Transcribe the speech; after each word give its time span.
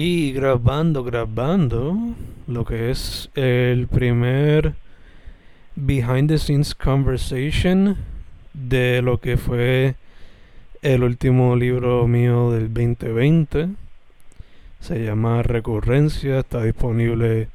Y 0.00 0.30
grabando, 0.30 1.02
grabando 1.02 1.98
lo 2.46 2.64
que 2.64 2.92
es 2.92 3.30
el 3.34 3.88
primer 3.88 4.76
behind 5.74 6.28
the 6.28 6.38
scenes 6.38 6.72
conversation 6.72 7.96
de 8.54 9.02
lo 9.02 9.18
que 9.18 9.36
fue 9.36 9.96
el 10.82 11.02
último 11.02 11.56
libro 11.56 12.06
mío 12.06 12.52
del 12.52 12.72
2020. 12.72 13.70
Se 14.78 15.04
llama 15.04 15.42
Recurrencia, 15.42 16.38
está 16.38 16.62
disponible 16.62 17.48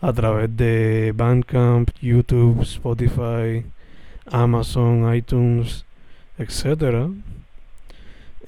a 0.00 0.12
través 0.12 0.56
de 0.56 1.12
Bandcamp, 1.14 1.90
YouTube, 2.00 2.60
Spotify, 2.62 3.64
Amazon, 4.26 5.14
iTunes, 5.14 5.84
etc. 6.38 7.08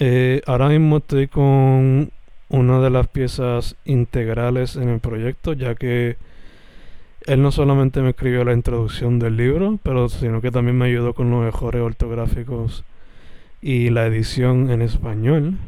Eh, 0.01 0.43
ahora 0.47 0.71
mismo 0.71 0.97
estoy 0.97 1.29
con 1.29 2.11
una 2.51 2.81
de 2.81 2.91
las 2.91 3.09
piezas 3.09 3.77
integrales 3.85 4.77
en 4.77 4.89
el 4.89 5.01
proyecto, 5.01 5.53
ya 5.55 5.75
que 5.75 6.17
él 7.27 7.43
no 7.43 7.53
solamente 7.53 8.03
me 8.03 8.11
escribió 8.11 8.45
la 8.45 8.53
introducción 8.53 9.19
del 9.19 9.37
libro, 9.37 9.79
pero 9.83 10.09
sino 10.09 10.41
que 10.41 10.51
también 10.51 10.77
me 10.77 10.87
ayudó 10.87 11.15
con 11.15 11.31
los 11.31 11.45
mejores 11.45 11.81
ortográficos 11.81 12.85
y 13.63 13.91
la 13.91 14.07
edición 14.07 14.71
en 14.71 14.83
español. 14.83 15.59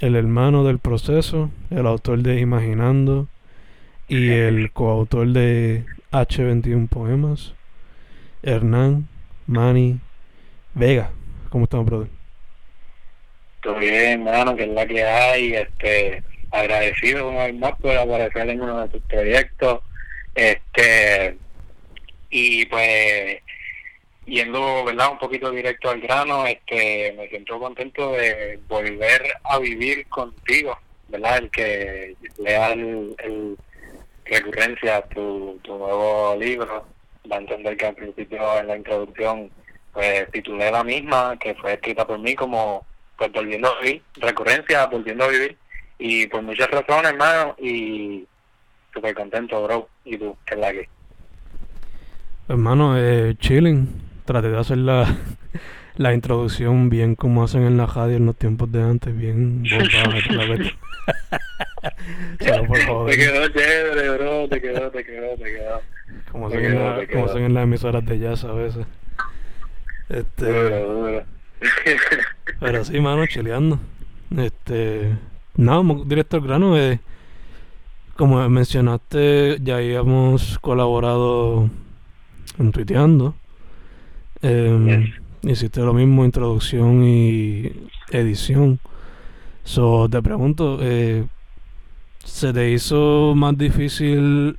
El 0.00 0.16
hermano 0.16 0.64
del 0.64 0.80
proceso, 0.80 1.50
el 1.70 1.86
autor 1.86 2.22
de 2.22 2.40
Imaginando 2.40 3.28
y 4.08 4.30
el 4.30 4.72
coautor 4.72 5.28
de 5.28 5.84
H21 6.10 6.88
Poemas, 6.88 7.54
Hernán 8.42 9.06
Mani 9.46 10.00
Vega. 10.74 11.10
¿Cómo 11.50 11.64
estamos, 11.64 11.86
brother? 11.86 12.13
Bien, 13.72 14.26
hermano, 14.26 14.54
que 14.56 14.64
es 14.64 14.68
la 14.68 14.86
que 14.86 15.02
hay. 15.02 15.54
Este, 15.54 16.22
agradecido 16.50 17.28
una 17.28 17.46
vez 17.46 17.54
más 17.54 17.72
por 17.80 17.96
aparecer 17.96 18.48
en 18.48 18.60
uno 18.60 18.82
de 18.82 18.88
tus 18.88 19.02
proyectos. 19.02 19.80
Este, 20.34 21.36
y 22.30 22.66
pues, 22.66 23.38
yendo, 24.26 24.84
¿verdad? 24.84 25.12
Un 25.12 25.18
poquito 25.18 25.50
directo 25.50 25.90
al 25.90 26.00
grano, 26.00 26.46
este, 26.46 27.14
me 27.16 27.28
siento 27.28 27.58
contento 27.58 28.12
de 28.12 28.58
volver 28.68 29.22
a 29.44 29.58
vivir 29.58 30.06
contigo, 30.08 30.78
¿verdad? 31.08 31.38
El 31.38 31.50
que 31.50 32.16
lea 32.38 32.72
el, 32.72 33.56
recurrencia 34.24 35.02
tu, 35.02 35.58
tu 35.62 35.76
nuevo 35.76 36.36
libro, 36.36 36.86
va 37.30 37.36
a 37.36 37.40
entender 37.40 37.76
que 37.76 37.86
al 37.86 37.94
principio 37.94 38.58
en 38.58 38.66
la 38.68 38.76
introducción 38.76 39.50
pues 39.92 40.28
titulé 40.32 40.70
la 40.70 40.82
misma, 40.82 41.38
que 41.38 41.54
fue 41.54 41.74
escrita 41.74 42.06
por 42.06 42.18
mí 42.18 42.34
como 42.34 42.84
pues 43.16 43.32
volviendo 43.32 43.68
a 43.68 43.80
vivir, 43.80 44.02
recurrencia, 44.16 44.86
volviendo 44.86 45.24
a 45.24 45.28
vivir, 45.28 45.56
y 45.98 46.26
por 46.26 46.42
muchas 46.42 46.70
razones, 46.70 47.12
hermano, 47.12 47.54
y 47.58 48.26
súper 48.92 49.14
contento, 49.14 49.62
bro, 49.62 49.88
y 50.04 50.16
tú, 50.18 50.36
que 50.46 50.54
es 50.54 50.60
la 50.60 50.72
que. 50.72 50.88
Hermano, 52.48 52.98
eh, 52.98 53.34
chilling, 53.38 53.88
traté 54.24 54.50
de 54.50 54.58
hacer 54.58 54.78
la, 54.78 55.06
la 55.96 56.12
introducción 56.12 56.90
bien 56.90 57.14
como 57.14 57.44
hacen 57.44 57.62
en 57.62 57.76
la 57.76 57.86
radio 57.86 58.16
en 58.16 58.26
los 58.26 58.36
tiempos 58.36 58.70
de 58.70 58.82
antes, 58.82 59.16
bien. 59.16 59.64
Te 62.38 63.16
quedó 63.16 63.48
chévere, 63.48 64.10
bro, 64.10 64.48
te 64.48 64.60
quedó, 64.60 64.90
te 64.90 65.04
quedó, 65.04 65.36
te 65.36 65.44
quedó. 65.44 65.80
Como, 66.30 66.50
en 66.50 66.74
la, 66.74 67.06
como 67.06 67.26
hacen 67.26 67.44
en 67.44 67.54
las 67.54 67.64
emisoras 67.64 68.04
de 68.04 68.18
jazz 68.18 68.44
a 68.44 68.52
veces. 68.52 68.86
Este. 70.08 71.24
Pero 72.60 72.84
sí, 72.84 73.00
mano, 73.00 73.26
chileando. 73.26 73.78
Este. 74.36 75.16
Nada, 75.56 75.82
director 76.04 76.42
grano. 76.42 76.76
Eh, 76.76 77.00
como 78.16 78.48
mencionaste, 78.48 79.58
ya 79.60 79.76
habíamos 79.76 80.58
colaborado 80.60 81.68
en 82.58 82.72
tuiteando. 82.72 83.34
Em, 84.42 85.12
hiciste 85.42 85.80
lo 85.80 85.94
mismo, 85.94 86.24
introducción 86.24 87.04
y 87.04 87.72
edición. 88.10 88.78
So, 89.64 90.08
te 90.08 90.22
pregunto, 90.22 90.78
eh, 90.80 91.24
¿se 92.24 92.52
te 92.52 92.70
hizo 92.70 93.32
más 93.34 93.56
difícil 93.56 94.58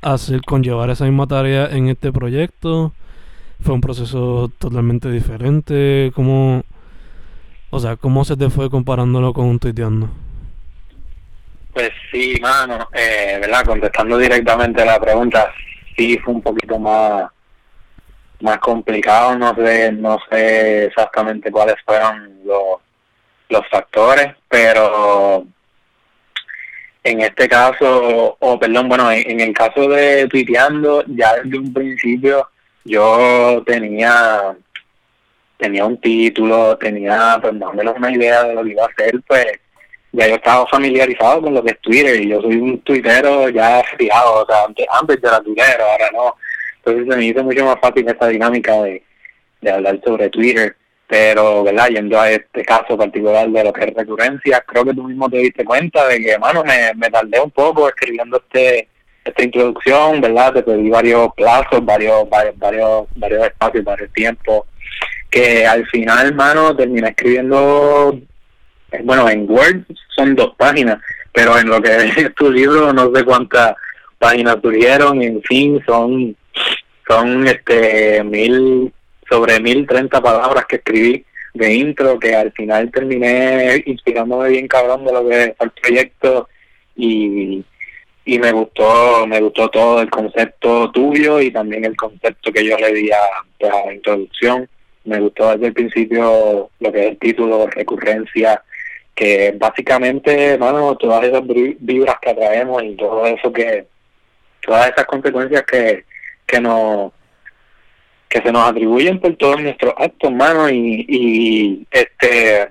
hacer 0.00 0.40
conllevar 0.42 0.90
esa 0.90 1.04
misma 1.04 1.26
tarea 1.26 1.66
en 1.66 1.88
este 1.88 2.12
proyecto? 2.12 2.94
Fue 3.62 3.74
un 3.74 3.80
proceso 3.80 4.50
totalmente 4.58 5.10
diferente. 5.10 6.12
¿Cómo, 6.14 6.62
o 7.70 7.80
sea, 7.80 7.96
cómo 7.96 8.24
se 8.24 8.36
te 8.36 8.50
fue 8.50 8.70
comparándolo 8.70 9.32
con 9.32 9.46
un 9.46 9.58
tuiteando? 9.58 10.08
Pues 11.72 11.90
sí, 12.10 12.34
mano, 12.40 12.88
eh, 12.92 13.38
¿verdad? 13.40 13.64
Contestando 13.64 14.18
directamente 14.18 14.84
la 14.84 14.98
pregunta, 14.98 15.52
sí 15.96 16.18
fue 16.18 16.34
un 16.34 16.42
poquito 16.42 16.78
más 16.78 17.30
más 18.40 18.58
complicado, 18.58 19.36
no 19.36 19.54
sé, 19.54 19.92
no 19.92 20.18
sé 20.30 20.86
exactamente 20.86 21.52
cuáles 21.52 21.76
fueron 21.84 22.38
los, 22.44 22.78
los 23.50 23.68
factores, 23.68 24.34
pero 24.48 25.44
en 27.04 27.20
este 27.20 27.48
caso, 27.48 28.36
o 28.38 28.58
perdón, 28.58 28.88
bueno, 28.88 29.10
en, 29.12 29.30
en 29.30 29.40
el 29.40 29.52
caso 29.52 29.88
de 29.88 30.26
tuiteando, 30.28 31.04
ya 31.06 31.36
desde 31.36 31.58
un 31.58 31.72
principio 31.72 32.48
yo 32.84 33.62
tenía 33.66 34.56
tenía 35.60 35.84
un 35.84 36.00
título, 36.00 36.76
tenía 36.78 37.38
pues 37.40 37.52
más 37.54 37.68
o 37.68 37.74
menos 37.74 37.94
una 37.96 38.10
idea 38.10 38.44
de 38.44 38.54
lo 38.54 38.64
que 38.64 38.70
iba 38.70 38.84
a 38.84 38.88
hacer, 38.88 39.20
pues 39.26 39.46
ya 40.12 40.26
yo 40.26 40.34
estaba 40.36 40.66
familiarizado 40.66 41.42
con 41.42 41.54
lo 41.54 41.62
que 41.62 41.72
es 41.72 41.80
Twitter 41.80 42.20
y 42.20 42.28
yo 42.28 42.40
soy 42.40 42.56
un 42.56 42.80
tuitero 42.80 43.48
ya 43.50 43.82
fijado, 43.96 44.42
o 44.42 44.46
sea, 44.46 44.64
antes, 44.64 44.86
antes 44.90 45.20
de 45.20 45.30
la 45.30 45.40
Twitter, 45.40 45.80
ahora 45.80 46.10
no. 46.12 46.34
Entonces 46.78 47.06
se 47.08 47.16
me 47.16 47.26
hizo 47.26 47.44
mucho 47.44 47.64
más 47.64 47.76
fácil 47.80 48.08
esta 48.08 48.26
dinámica 48.28 48.82
de, 48.82 49.04
de 49.60 49.70
hablar 49.70 50.00
sobre 50.04 50.30
Twitter, 50.30 50.76
pero, 51.06 51.62
¿verdad? 51.62 51.88
Yendo 51.88 52.18
a 52.18 52.30
este 52.30 52.64
caso 52.64 52.96
particular 52.96 53.48
de 53.48 53.64
lo 53.64 53.72
que 53.72 53.84
es 53.84 53.94
recurrencia, 53.94 54.64
creo 54.66 54.84
que 54.84 54.94
tú 54.94 55.04
mismo 55.04 55.28
te 55.28 55.38
diste 55.38 55.64
cuenta 55.64 56.06
de 56.08 56.20
que, 56.20 56.30
hermano, 56.32 56.64
me, 56.64 56.92
me 56.94 57.10
tardé 57.10 57.38
un 57.38 57.50
poco 57.50 57.88
escribiendo 57.88 58.38
este 58.38 58.88
esta 59.24 59.42
introducción, 59.42 60.20
¿verdad? 60.20 60.54
Te 60.54 60.62
pedí 60.62 60.88
varios 60.88 61.32
plazos, 61.34 61.84
varios, 61.84 62.28
varios, 62.28 62.58
varios, 62.58 63.06
varios 63.16 63.46
espacios, 63.46 63.84
varios 63.84 64.12
tiempos, 64.12 64.64
que 65.30 65.66
al 65.66 65.86
final, 65.86 66.26
hermano, 66.26 66.74
terminé 66.74 67.08
escribiendo, 67.08 68.18
eh, 68.92 69.00
bueno, 69.04 69.28
en 69.28 69.50
Word 69.50 69.84
son 70.14 70.34
dos 70.34 70.54
páginas, 70.56 70.98
pero 71.32 71.58
en 71.58 71.68
lo 71.68 71.80
que 71.80 71.96
es 72.16 72.34
tu 72.34 72.50
libro 72.50 72.92
no 72.92 73.14
sé 73.14 73.24
cuántas 73.24 73.74
páginas 74.18 74.60
tuvieron, 74.60 75.22
en 75.22 75.42
fin, 75.42 75.82
son, 75.86 76.36
son 77.08 77.46
este 77.46 78.22
mil, 78.24 78.92
sobre 79.28 79.60
mil 79.60 79.86
treinta 79.86 80.20
palabras 80.20 80.66
que 80.66 80.76
escribí 80.76 81.24
de 81.54 81.74
intro, 81.74 82.18
que 82.18 82.34
al 82.34 82.52
final 82.52 82.90
terminé 82.90 83.82
inspirándome 83.86 84.50
bien 84.50 84.68
cabrón 84.68 85.04
de 85.04 85.12
lo 85.12 85.28
que 85.28 85.42
es 85.44 85.52
el 85.58 85.70
proyecto 85.70 86.48
y 86.96 87.64
y 88.30 88.38
me 88.38 88.52
gustó 88.52 89.26
me 89.26 89.40
gustó 89.40 89.68
todo 89.70 90.00
el 90.00 90.08
concepto 90.08 90.88
tuyo 90.92 91.40
y 91.40 91.50
también 91.50 91.84
el 91.84 91.96
concepto 91.96 92.52
que 92.52 92.64
yo 92.64 92.76
le 92.76 92.92
di 92.94 93.10
a, 93.10 93.18
pues, 93.58 93.72
la 93.72 93.92
introducción. 93.92 94.68
Me 95.02 95.18
gustó 95.18 95.50
desde 95.50 95.66
el 95.66 95.72
principio 95.72 96.70
lo 96.78 96.92
que 96.92 97.00
es 97.00 97.06
el 97.10 97.18
título 97.18 97.66
recurrencia 97.66 98.62
que 99.16 99.52
básicamente 99.58 100.56
bueno 100.58 100.94
todas 100.96 101.24
esas 101.24 101.42
vibras 101.44 102.18
que 102.22 102.30
atraemos 102.30 102.84
y 102.84 102.94
todo 102.94 103.26
eso 103.26 103.52
que 103.52 103.86
todas 104.60 104.92
esas 104.92 105.06
consecuencias 105.06 105.64
que 105.64 106.04
que 106.46 106.60
nos 106.60 107.10
que 108.28 108.40
se 108.42 108.52
nos 108.52 108.68
atribuyen 108.68 109.18
por 109.18 109.34
todos 109.34 109.60
nuestros 109.60 109.92
actos 109.98 110.30
mano 110.30 110.70
y, 110.70 111.04
y 111.08 111.86
este 111.90 112.68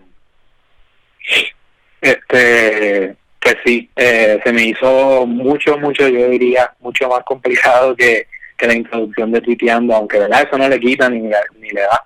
este 2.00 3.19
pues 3.40 3.56
sí, 3.66 3.90
eh, 3.96 4.40
se 4.44 4.52
me 4.52 4.66
hizo 4.66 5.26
mucho, 5.26 5.78
mucho, 5.78 6.08
yo 6.08 6.30
diría, 6.30 6.72
mucho 6.80 7.08
más 7.08 7.24
complicado 7.24 7.96
que, 7.96 8.28
que 8.58 8.68
la 8.68 8.74
introducción 8.76 9.32
de 9.32 9.42
tuiteando, 9.42 9.96
aunque 9.96 10.20
verdad 10.20 10.44
eso 10.48 10.58
no 10.58 10.68
le 10.68 10.80
quita 10.80 11.10
ni, 11.10 11.20
ni 11.20 11.70
le 11.70 11.82
da. 11.82 12.06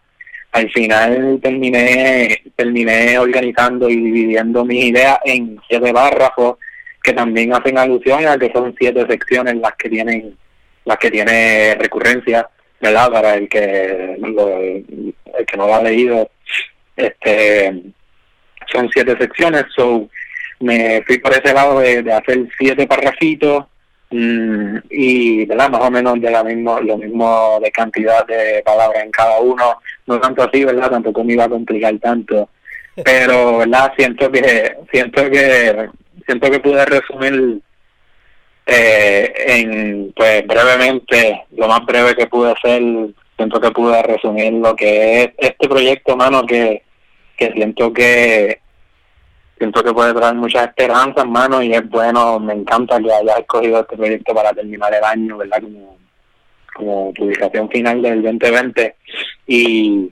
Al 0.52 0.70
final 0.72 1.40
terminé, 1.42 2.44
terminé 2.56 3.18
organizando 3.18 3.90
y 3.90 3.96
dividiendo 3.96 4.64
mis 4.64 4.86
ideas 4.86 5.18
en 5.26 5.60
siete 5.68 5.92
párrafos 5.92 6.58
que 7.02 7.14
también 7.14 7.54
hacen 7.54 7.78
alusión 7.78 8.26
a 8.28 8.38
que 8.38 8.52
son 8.52 8.74
siete 8.80 9.06
secciones 9.08 9.56
las 9.56 9.74
que 9.74 9.90
tienen, 9.90 10.38
las 10.86 10.98
que 10.98 11.10
tiene 11.10 11.76
recurrencia, 11.76 12.48
¿verdad? 12.80 13.12
Para 13.12 13.34
el 13.36 13.50
que 13.50 14.16
el 14.16 15.46
que 15.46 15.58
no 15.58 15.68
lo 15.68 15.76
ha 15.76 15.82
leído, 15.82 16.30
este 16.96 17.82
son 18.72 18.90
siete 18.94 19.18
secciones, 19.18 19.66
so 19.76 20.08
me 20.60 21.02
fui 21.04 21.18
por 21.20 21.34
ese 21.34 21.54
lado 21.54 21.80
de, 21.80 22.12
hacer 22.12 22.48
siete 22.58 22.88
parrafitos 22.88 23.66
mm, 24.12 24.78
y 24.90 25.46
¿verdad? 25.46 25.70
más 25.70 25.82
o 25.82 25.92
menos 25.92 26.20
de 26.22 26.32
la 26.32 26.44
mismo 26.44 26.80
lo 26.80 26.98
mismo 26.98 27.60
de 27.62 27.72
cantidad 27.72 28.26
de 28.26 28.62
palabras 28.64 29.04
en 29.04 29.12
cada 29.12 29.40
uno. 29.40 29.80
No 30.08 30.20
tanto 30.20 30.44
así 30.44 30.64
verdad 30.64 30.92
tampoco 30.92 31.24
me 31.24 31.34
iba 31.34 31.46
a 31.46 31.50
complicar 31.50 31.98
tanto. 32.00 32.50
Pero 33.04 33.58
verdad 33.60 33.94
siento 33.98 34.32
que 34.32 34.76
siento 34.92 35.30
que 35.30 35.90
siento 36.26 36.52
que 36.52 36.60
pude 36.60 36.86
resumir 36.86 37.60
eh, 38.66 39.34
en 39.48 40.14
pues 40.16 40.48
brevemente 40.48 41.46
lo 41.58 41.68
más 41.68 41.86
breve 41.86 42.16
que 42.16 42.28
pude 42.28 42.52
hacer. 42.52 42.82
Siento 43.36 43.60
que 43.60 43.72
pude 43.72 44.02
resumir 44.04 44.54
lo 44.54 44.76
que 44.76 45.24
es 45.24 45.30
este 45.38 45.68
proyecto 45.68 46.16
mano 46.16 46.46
que 46.46 46.84
que 47.38 47.52
siento 47.54 47.92
que 47.92 48.60
siento 49.58 49.84
que 49.84 49.94
puede 49.94 50.14
traer 50.14 50.36
muchas 50.36 50.68
esperanzas 50.68 51.26
mano 51.26 51.62
y 51.62 51.74
es 51.74 51.88
bueno 51.90 52.40
me 52.40 52.54
encanta 52.54 53.00
que 53.00 53.12
hayas 53.12 53.40
escogido 53.40 53.82
este 53.82 53.98
proyecto 53.98 54.34
para 54.34 54.54
terminar 54.54 54.94
el 54.94 55.04
año 55.04 55.38
verdad 55.38 55.62
como 55.62 55.98
como 56.74 57.14
publicación 57.14 57.70
final 57.70 58.02
del 58.02 58.22
2020 58.24 58.96
y 59.48 60.12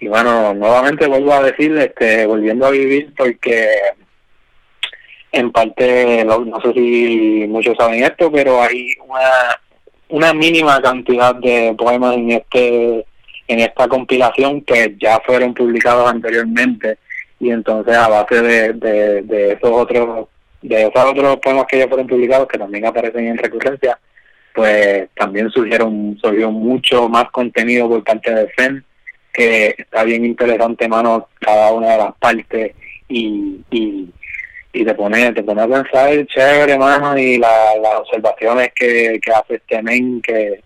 y 0.00 0.08
bueno 0.08 0.54
nuevamente 0.54 1.06
vuelvo 1.06 1.34
a 1.34 1.42
decir 1.42 1.76
este 1.76 2.26
volviendo 2.26 2.66
a 2.66 2.70
vivir 2.70 3.12
porque 3.16 3.68
en 5.32 5.52
parte, 5.52 6.24
no, 6.24 6.60
sé 6.60 6.72
si 6.72 7.46
muchos 7.48 7.76
saben 7.76 8.02
esto, 8.02 8.30
pero 8.32 8.62
hay 8.62 8.88
una, 9.06 9.60
una 10.08 10.34
mínima 10.34 10.80
cantidad 10.80 11.34
de 11.36 11.74
poemas 11.78 12.16
en 12.16 12.32
este 12.32 13.06
en 13.46 13.58
esta 13.58 13.88
compilación 13.88 14.60
que 14.62 14.96
ya 15.00 15.18
fueron 15.26 15.52
publicados 15.54 16.08
anteriormente 16.08 16.98
y 17.40 17.50
entonces 17.50 17.96
a 17.96 18.08
base 18.08 18.40
de, 18.40 18.72
de, 18.74 19.52
esos 19.52 19.70
otros 19.70 20.28
de 20.62 20.82
esos 20.82 21.04
otros 21.04 21.38
poemas 21.38 21.66
que 21.68 21.78
ya 21.78 21.88
fueron 21.88 22.06
publicados 22.06 22.46
que 22.46 22.58
también 22.58 22.86
aparecen 22.86 23.26
en 23.26 23.38
recurrencia 23.38 23.98
pues 24.54 25.08
también 25.16 25.50
surgieron 25.50 26.18
surgió 26.20 26.50
mucho 26.50 27.08
más 27.08 27.30
contenido 27.30 27.88
por 27.88 28.04
parte 28.04 28.32
de 28.32 28.48
FEN 28.48 28.84
que 29.32 29.74
está 29.78 30.04
bien 30.04 30.24
interesante 30.24 30.86
mano 30.88 31.28
cada 31.40 31.72
una 31.72 31.92
de 31.92 31.98
las 31.98 32.14
partes 32.16 32.72
y, 33.08 33.60
y 33.70 34.10
y 34.72 34.84
te 34.84 34.94
pone, 34.94 35.32
te 35.32 35.42
pone 35.42 35.62
a 35.62 35.68
pensar 35.68 36.26
chévere, 36.26 36.78
mano, 36.78 37.18
y 37.18 37.38
la, 37.38 37.76
las 37.82 37.94
observaciones 37.96 38.70
que, 38.74 39.18
que 39.20 39.32
hace 39.32 39.54
este 39.56 39.82
men, 39.82 40.22
que, 40.22 40.62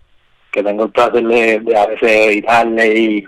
que 0.51 0.63
tengo 0.63 0.85
el 0.85 0.91
placer 0.91 1.23
de, 1.23 1.75
a 1.75 1.87
veces 1.87 2.11
editarle 2.11 2.87
y, 2.95 3.25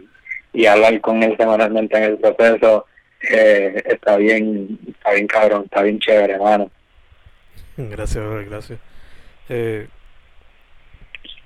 y 0.53 0.65
hablar 0.65 0.99
con 1.01 1.23
él 1.23 1.35
semanalmente 1.37 1.97
en 1.97 2.03
el 2.03 2.17
proceso, 2.17 2.85
eh, 3.21 3.83
está 3.85 4.17
bien, 4.17 4.79
está 4.87 5.13
bien 5.13 5.27
cabrón, 5.27 5.63
está 5.65 5.81
bien 5.81 5.99
chévere, 5.99 6.33
hermano. 6.33 6.69
Gracias, 7.77 8.23
gracias. 8.49 8.79
Eh, 9.49 9.87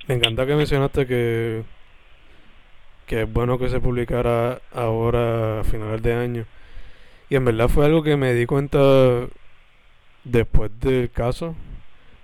me 0.08 0.16
encanta 0.16 0.46
que 0.46 0.56
mencionaste 0.56 1.06
que, 1.06 1.64
que 3.06 3.22
es 3.22 3.32
bueno 3.32 3.58
que 3.58 3.70
se 3.70 3.80
publicara 3.80 4.62
ahora 4.74 5.60
a 5.60 5.64
finales 5.64 6.02
de 6.02 6.14
año 6.14 6.46
y 7.32 7.38
en 7.38 7.46
verdad 7.46 7.70
fue 7.70 7.86
algo 7.86 8.04
que 8.04 8.18
me 8.18 8.34
di 8.34 8.46
cuenta 8.46 8.78
después 10.26 10.70
del 10.82 11.10
caso. 11.12 11.56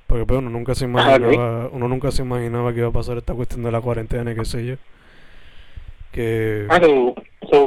Porque 0.05 0.25
pues, 0.25 0.39
uno 0.39 0.50
nunca 0.50 0.75
se 0.75 0.83
ah, 0.83 0.88
imaginaba, 0.89 1.69
uno 1.71 1.88
nunca 1.88 2.11
se 2.11 2.23
imaginaba 2.23 2.73
que 2.73 2.79
iba 2.79 2.89
a 2.89 2.91
pasar 2.91 3.17
esta 3.17 3.33
cuestión 3.33 3.63
de 3.63 3.71
la 3.71 3.79
cuarentena, 3.79 4.35
qué 4.35 4.43
sé 4.43 4.65
yo. 4.65 4.75
Que... 6.11 6.67
Ah, 6.69 6.81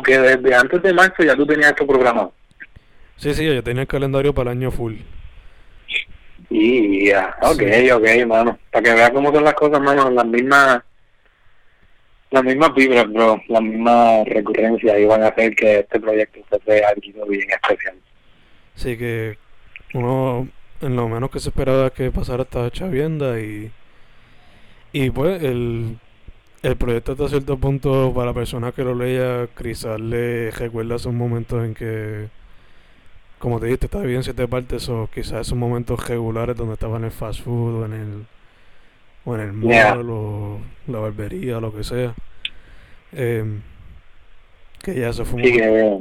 que 0.03 0.19
desde 0.19 0.55
antes 0.55 0.83
de 0.83 0.93
marzo 0.93 1.23
ya 1.23 1.37
tú 1.37 1.47
tenías 1.47 1.71
esto 1.71 1.87
programado. 1.87 2.33
Sí, 3.17 3.35
sí, 3.35 3.45
yo 3.45 3.63
tenía 3.63 3.83
el 3.83 3.89
calendario 3.89 4.35
para 4.35 4.53
el 4.53 4.59
año 4.59 4.71
full. 4.71 4.97
Y 6.49 7.09
ya, 7.09 7.37
ok, 7.43 7.63
ok, 7.95 8.05
hermano. 8.05 8.59
Para 8.71 8.83
que 8.83 8.95
veas 8.95 9.11
cómo 9.11 9.33
son 9.33 9.45
las 9.45 9.55
cosas, 9.55 9.79
hermano, 9.79 10.11
las 10.11 10.27
mismas 10.27 10.83
las 12.31 12.45
mismas 12.45 12.73
vibras, 12.75 13.13
bro, 13.13 13.43
la 13.49 13.61
misma 13.61 14.23
recurrencia 14.25 14.99
iban 14.99 15.23
a 15.23 15.29
hacer 15.29 15.55
que 15.55 15.81
este 15.81 15.99
proyecto 15.99 16.41
se 16.49 16.59
vea 16.65 16.89
algo 16.89 17.27
bien 17.27 17.49
especial. 17.51 17.97
Sí, 18.77 18.97
que 18.97 19.37
uno, 19.95 20.49
en 20.81 20.97
lo 20.97 21.09
menos 21.09 21.31
que 21.31 21.41
se 21.41 21.49
esperaba 21.49 21.91
que 21.91 22.13
pasara 22.13 22.45
esta 22.45 22.71
chavienda 22.71 23.41
y, 23.41 23.73
y 24.93 25.11
pues 25.11 25.43
el, 25.43 25.99
el 26.63 26.77
proyecto 26.77 27.13
hasta 27.13 27.29
cierto 27.29 27.57
punto 27.57 28.13
para 28.15 28.27
la 28.27 28.35
persona 28.35 28.73
que 28.73 28.85
lo 28.85 28.95
lea, 28.95 29.49
quizás 29.57 29.99
le 29.99 30.51
recuerda 30.51 30.97
esos 30.97 31.13
momentos 31.13 31.65
en 31.65 31.75
que, 31.75 32.29
como 33.39 33.59
te 33.61 33.67
dije, 33.67 33.79
estaba 33.83 34.05
bien 34.05 34.23
siete 34.23 34.47
partes 34.47 34.89
o 34.89 35.09
quizás 35.13 35.47
esos 35.47 35.57
momentos 35.57 36.07
regulares 36.07 36.57
donde 36.57 36.75
estaba 36.75 36.99
en 36.99 37.05
el 37.05 37.11
fast 37.11 37.43
food 37.43 37.83
o 37.83 37.87
en 37.87 37.93
el 37.93 38.27
o 39.25 39.35
en 39.35 39.41
el 39.41 39.53
mall 39.53 40.11
o 40.11 40.59
la 40.87 40.99
barbería 40.99 41.59
o 41.59 41.61
lo 41.61 41.75
que 41.75 41.85
sea. 41.85 42.15
Eh, 43.13 43.45
que 44.83 44.95
ya 44.95 45.11
eso 45.11 45.25
fue, 45.25 45.43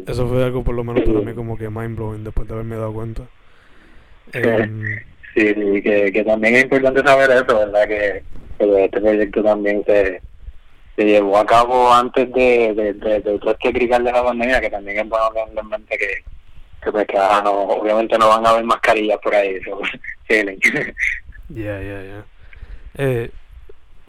eso 0.08 0.28
fue 0.28 0.44
algo 0.44 0.64
por 0.64 0.74
lo 0.74 0.84
menos 0.84 1.04
para 1.04 1.20
mí 1.20 1.34
como 1.34 1.58
que 1.58 1.70
mind 1.70 1.98
blowing 1.98 2.24
después 2.24 2.48
de 2.48 2.54
haberme 2.54 2.76
dado 2.76 2.94
cuenta. 2.94 3.24
Eh, 4.32 5.54
sí, 5.56 5.82
que, 5.82 6.12
que 6.12 6.24
también 6.24 6.56
es 6.56 6.64
importante 6.64 7.02
saber 7.02 7.32
eso, 7.32 7.58
¿verdad? 7.58 7.88
Que, 7.88 8.24
este 8.60 9.02
proyecto 9.02 9.42
también 9.42 9.84
se, 9.86 10.22
se 11.00 11.06
llevó 11.06 11.38
a 11.38 11.46
cabo 11.46 11.94
antes 11.94 12.30
de, 12.34 12.74
de, 12.74 12.94
de, 12.94 13.22
de 13.22 13.40
todo 13.40 13.52
este 13.52 13.72
crical 13.72 14.04
de 14.04 14.12
la 14.12 14.22
pandemia, 14.22 14.60
que 14.60 14.70
también 14.70 15.00
es 15.00 15.08
bueno 15.08 15.32
tener 15.32 15.58
en 15.58 15.70
mente 15.70 15.98
que, 15.98 16.08
que, 16.84 16.92
pues, 16.92 17.08
que 17.08 17.18
ah, 17.18 17.40
no, 17.42 17.52
obviamente 17.52 18.18
no 18.18 18.28
van 18.28 18.46
a 18.46 18.50
haber 18.50 18.66
mascarillas 18.66 19.18
por 19.24 19.34
ahí. 19.34 19.56
Eso, 19.56 19.80
Ya, 21.48 21.82
ya, 21.82 22.04
ya. 22.04 22.26
Eh, 22.98 23.32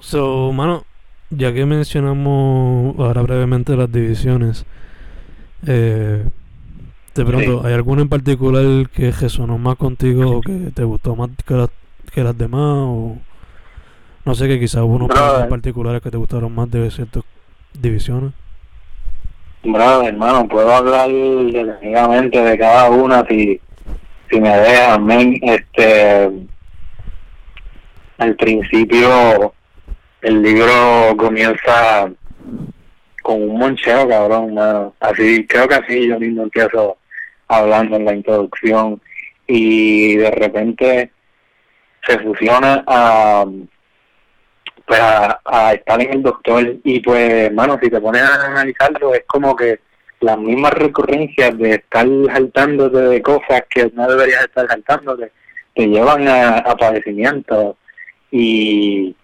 so, 0.00 0.50
mano, 0.52 0.84
ya 1.30 1.54
que 1.54 1.64
mencionamos 1.64 2.98
ahora 2.98 3.22
brevemente 3.22 3.76
las 3.76 3.92
divisiones, 3.92 4.66
eh, 5.68 6.24
de 7.14 7.24
pronto, 7.24 7.64
¿hay 7.64 7.72
alguna 7.72 8.02
en 8.02 8.08
particular 8.08 8.88
que 8.90 9.12
resonó 9.12 9.58
más 9.58 9.76
contigo 9.76 10.38
o 10.38 10.40
que 10.40 10.72
te 10.74 10.82
gustó 10.82 11.14
más 11.14 11.30
que, 11.46 11.54
las, 11.54 11.70
que 12.12 12.24
las 12.24 12.36
demás? 12.36 12.78
O 12.78 13.16
no 14.30 14.36
sé, 14.36 14.46
que 14.46 14.60
quizás 14.60 14.82
hubo 14.82 14.94
unos 14.94 15.10
en 15.10 15.48
particulares 15.48 16.00
que 16.00 16.08
te 16.08 16.16
gustaron 16.16 16.54
más 16.54 16.70
de 16.70 16.88
ciertas 16.92 17.24
divisiones. 17.72 18.30
Bravo, 19.64 20.04
hermano, 20.04 20.46
puedo 20.46 20.72
hablar 20.72 21.10
detenidamente 21.10 22.40
de 22.40 22.56
cada 22.56 22.90
una 22.90 23.26
si, 23.26 23.60
si 24.30 24.40
me 24.40 24.56
dejan. 24.56 25.10
Este, 25.42 26.30
al 28.18 28.36
principio 28.36 29.52
el 30.22 30.42
libro 30.42 31.16
comienza 31.16 32.08
con 33.24 33.42
un 33.42 33.58
moncheo, 33.58 34.08
cabrón, 34.08 34.56
Así, 35.00 35.44
creo 35.48 35.66
que 35.66 35.74
así 35.74 36.06
yo 36.06 36.20
mismo 36.20 36.44
empiezo 36.44 36.98
hablando 37.48 37.96
en 37.96 38.04
la 38.04 38.14
introducción 38.14 39.00
y 39.48 40.14
de 40.18 40.30
repente 40.30 41.10
se 42.06 42.16
fusiona 42.20 42.84
a 42.86 43.44
pues 44.90 45.00
a, 45.00 45.72
estar 45.72 46.02
en 46.02 46.14
el 46.14 46.22
doctor. 46.22 46.76
Y 46.82 46.98
pues 46.98 47.30
hermano 47.44 47.78
si 47.80 47.88
te 47.88 48.00
pones 48.00 48.22
a 48.22 48.46
analizarlo 48.46 49.14
es 49.14 49.22
como 49.24 49.54
que 49.54 49.78
las 50.18 50.36
mismas 50.36 50.72
recurrencias 50.72 51.56
de 51.58 51.74
estar 51.74 52.08
saltándote 52.26 52.98
de 52.98 53.22
cosas 53.22 53.62
que 53.70 53.88
no 53.94 54.08
deberías 54.08 54.42
estar 54.42 54.66
saltándote 54.66 55.30
te 55.76 55.86
llevan 55.86 56.26
a, 56.26 56.58
a 56.58 56.76
padecimientos. 56.76 57.76
Y, 58.32 59.14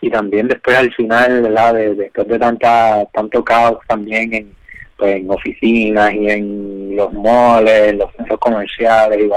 y 0.00 0.10
también 0.10 0.46
después 0.46 0.76
al 0.76 0.94
final, 0.94 1.42
¿verdad? 1.42 1.74
De, 1.74 1.94
después 1.96 2.28
de 2.28 2.38
tanta, 2.38 3.04
tanto 3.06 3.42
caos 3.42 3.78
también 3.88 4.32
en, 4.32 4.54
pues, 4.96 5.16
en 5.16 5.28
oficinas 5.28 6.14
y 6.14 6.30
en 6.30 6.94
los 6.94 7.12
moles, 7.12 7.96
los 7.96 8.12
centros 8.12 8.38
comerciales 8.38 9.18
y 9.18 9.28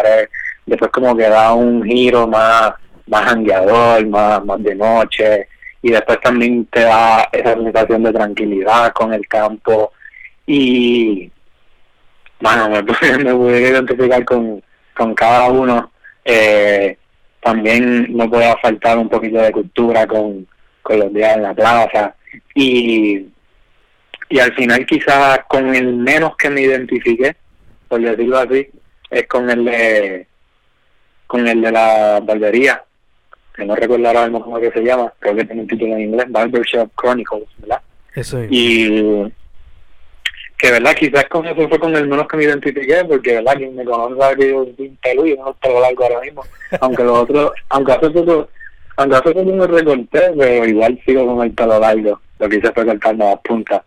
después 0.68 0.92
como 0.92 1.18
que 1.18 1.28
da 1.30 1.52
un 1.56 1.84
giro 1.84 2.28
más, 2.28 2.74
más 3.08 3.24
hangueador, 3.32 4.06
más, 4.06 4.46
más 4.46 4.62
de 4.62 4.76
noche 4.76 5.48
y 5.82 5.92
después 5.92 6.20
también 6.22 6.66
te 6.66 6.82
da 6.82 7.30
esa 7.32 7.54
sensación 7.54 8.04
de 8.04 8.14
tranquilidad 8.14 8.92
con 8.94 9.14
el 9.14 9.28
campo. 9.28 9.94
Y 10.46 11.32
bueno 12.40 12.70
me 12.70 12.84
pude, 12.84 13.18
me 13.18 13.60
identificar 13.60 14.24
con, 14.26 14.64
con 14.96 15.14
cada 15.14 15.50
uno. 15.50 15.92
Eh, 16.26 16.98
también 17.42 18.08
no 18.16 18.30
puede 18.30 18.54
faltar 18.62 18.98
un 18.98 19.10
poquito 19.10 19.40
de 19.40 19.52
cultura 19.52 20.06
con, 20.06 20.46
con 20.82 21.00
los 21.00 21.14
días 21.14 21.38
en 21.38 21.44
la 21.44 21.54
plaza. 21.54 22.16
Y, 22.54 23.28
y 24.30 24.40
al 24.40 24.54
final 24.54 24.86
quizás 24.86 25.42
con 25.48 25.74
el 25.74 25.96
menos 25.96 26.36
que 26.36 26.50
me 26.50 26.62
identifique, 26.62 27.36
por 27.88 28.02
decirlo 28.02 28.38
así, 28.38 28.68
es 29.10 29.28
con 29.28 29.50
el 29.50 29.66
de 29.66 30.28
con 31.26 31.48
el 31.48 31.62
de 31.62 31.72
la 31.72 32.20
barbería, 32.24 32.84
que 33.60 33.66
no 33.66 33.76
recuerdo 33.76 34.08
ahora 34.08 34.24
mismo 34.24 34.44
cómo 34.44 34.60
que 34.60 34.72
se 34.72 34.82
llama, 34.82 35.14
creo 35.20 35.36
que 35.36 35.46
tiene 35.46 35.62
un 35.62 35.68
título 35.68 35.94
en 35.94 36.02
inglés, 36.02 36.26
Barbershop 36.30 36.90
Chronicles, 36.96 37.48
¿verdad? 37.60 37.82
Eso 38.16 38.44
Y 38.50 39.32
que 40.58 40.72
verdad 40.72 40.94
quizás 40.94 41.26
con 41.26 41.46
eso 41.46 41.70
fue 41.70 41.80
con 41.80 41.96
el 41.96 42.08
menos 42.08 42.28
que 42.28 42.36
me 42.36 42.44
identifiqué 42.44 43.06
porque 43.06 43.36
verdad 43.36 43.54
quien 43.56 43.76
me 43.76 43.86
conoce 43.86 44.20
sabe 44.20 44.36
que 44.36 44.50
yo 44.50 44.66
soy 44.76 44.88
un 44.88 44.96
pelo 44.98 45.26
y 45.26 45.38
no 45.38 45.54
pelo 45.54 45.80
largo 45.80 46.04
ahora 46.04 46.20
mismo. 46.22 46.44
Aunque 46.82 47.04
los 47.04 47.18
otros 47.20 47.52
aunque 47.70 47.92
hace 47.94 48.10
poco 48.10 48.50
aunque 48.98 49.16
hace 49.16 49.32
poco 49.32 49.54
me 49.54 49.68
recorté 49.68 50.32
pero 50.38 50.66
igual 50.66 51.00
sigo 51.06 51.26
con 51.26 51.46
el 51.46 51.52
pelo 51.52 51.80
largo. 51.80 52.20
Lo 52.40 52.50
que 52.50 52.58
hice 52.58 52.74
fue 52.74 52.86
cortarme 52.86 53.24
las 53.24 53.40
puntas. 53.40 53.82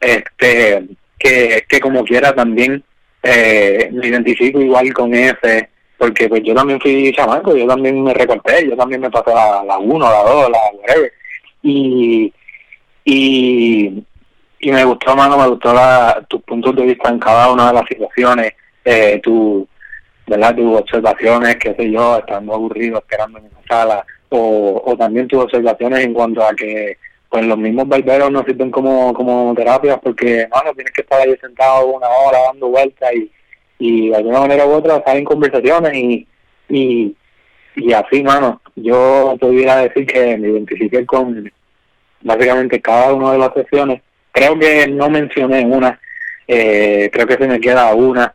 Este 0.00 0.86
que 1.18 1.64
que 1.68 1.80
como 1.80 2.02
quiera 2.02 2.34
también 2.34 2.82
eh, 3.22 3.90
me 3.92 4.06
identifico 4.06 4.60
igual 4.60 4.92
con 4.94 5.12
ese 5.12 5.68
porque 5.98 6.28
pues 6.28 6.42
yo 6.42 6.54
también 6.54 6.80
fui 6.80 7.12
chamaco, 7.12 7.56
yo 7.56 7.66
también 7.66 8.02
me 8.02 8.12
recorté, 8.12 8.68
yo 8.68 8.76
también 8.76 9.00
me 9.00 9.10
pasé 9.10 9.32
la, 9.32 9.62
la 9.64 9.78
1, 9.78 9.98
la 9.98 10.22
2, 10.22 10.50
la 10.50 10.58
whatever. 10.74 11.12
Y, 11.62 12.32
y, 13.04 14.04
y 14.60 14.72
me 14.72 14.84
gustó, 14.84 15.16
mano, 15.16 15.38
me 15.38 15.48
gustó 15.48 15.72
la, 15.72 16.24
tus 16.28 16.42
puntos 16.42 16.76
de 16.76 16.82
vista 16.84 17.08
en 17.08 17.18
cada 17.18 17.52
una 17.52 17.68
de 17.68 17.72
las 17.74 17.88
situaciones, 17.88 18.52
eh, 18.84 19.20
tu, 19.22 19.66
¿verdad? 20.26 20.54
tus 20.54 20.80
observaciones, 20.80 21.56
qué 21.56 21.74
sé 21.74 21.90
yo, 21.90 22.18
estando 22.18 22.54
aburrido, 22.54 22.98
esperando 22.98 23.38
en 23.38 23.46
una 23.46 23.66
sala, 23.68 24.06
o, 24.28 24.82
o 24.84 24.96
también 24.96 25.28
tus 25.28 25.44
observaciones 25.44 26.04
en 26.04 26.12
cuanto 26.12 26.42
a 26.42 26.54
que 26.54 26.98
pues 27.28 27.44
los 27.44 27.58
mismos 27.58 27.88
barberos 27.88 28.30
no 28.30 28.44
sirven 28.44 28.70
como, 28.70 29.12
como 29.12 29.52
terapias 29.54 29.98
porque, 30.02 30.46
mano, 30.50 30.72
tienes 30.74 30.92
que 30.92 31.02
estar 31.02 31.20
ahí 31.20 31.36
sentado 31.40 31.86
una 31.86 32.08
hora 32.08 32.38
dando 32.46 32.68
vueltas 32.68 33.12
y 33.14 33.30
y 33.78 34.10
de 34.10 34.16
alguna 34.16 34.40
manera 34.40 34.66
u 34.66 34.72
otra 34.72 35.02
salen 35.04 35.24
conversaciones 35.24 35.94
y, 35.94 36.26
y, 36.68 37.16
y 37.76 37.92
así, 37.92 38.22
mano, 38.22 38.60
yo 38.74 39.36
podría 39.40 39.76
decir 39.76 40.06
que 40.06 40.36
me 40.36 40.48
identifiqué 40.48 41.04
con 41.04 41.50
básicamente 42.22 42.80
cada 42.80 43.12
una 43.12 43.32
de 43.32 43.38
las 43.38 43.52
sesiones. 43.54 44.02
Creo 44.32 44.58
que 44.58 44.86
no 44.88 45.08
mencioné 45.10 45.64
una, 45.64 45.98
eh, 46.46 47.10
creo 47.12 47.26
que 47.26 47.36
se 47.36 47.46
me 47.46 47.60
queda 47.60 47.94
una, 47.94 48.34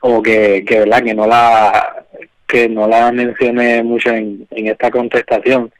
o 0.00 0.22
que, 0.22 0.64
que 0.66 0.80
verdad 0.80 1.02
que 1.02 1.14
no 1.14 1.26
la 1.26 2.04
que 2.46 2.68
no 2.68 2.86
la 2.86 3.10
mencioné 3.12 3.82
mucho 3.82 4.10
en, 4.10 4.46
en 4.50 4.66
esta 4.66 4.90
contestación, 4.90 5.72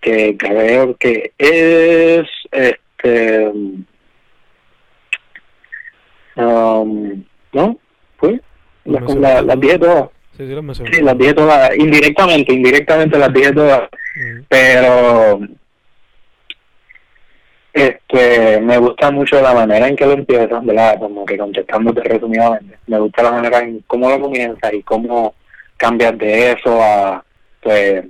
que 0.00 0.36
creo 0.36 0.96
que 0.96 1.32
es 1.36 2.28
este 2.52 3.48
um, 6.36 7.24
¿no? 7.52 7.78
La, 8.84 9.42
las 9.42 9.60
dije 9.60 9.78
todas. 9.78 10.08
Sí, 10.36 10.48
sí, 10.92 11.02
las 11.02 11.18
dije 11.18 11.34
todas, 11.34 11.76
indirectamente, 11.76 12.52
indirectamente 12.52 13.18
las 13.18 13.32
dije 13.32 13.52
todas. 13.52 13.88
Pero 14.48 15.40
este 17.72 18.60
me 18.60 18.78
gusta 18.78 19.10
mucho 19.10 19.40
la 19.40 19.54
manera 19.54 19.88
en 19.88 19.96
que 19.96 20.06
lo 20.06 20.12
empiezas, 20.12 20.64
¿verdad? 20.64 20.98
Como 20.98 21.24
que 21.24 21.38
contestándote 21.38 22.02
resumidamente. 22.02 22.78
Me 22.86 22.98
gusta 22.98 23.22
la 23.22 23.32
manera 23.32 23.60
en 23.60 23.80
cómo 23.86 24.10
lo 24.10 24.20
comienzas 24.20 24.72
y 24.72 24.82
cómo 24.82 25.34
cambias 25.76 26.16
de 26.18 26.52
eso 26.52 26.82
a, 26.82 27.24
pues, 27.62 28.04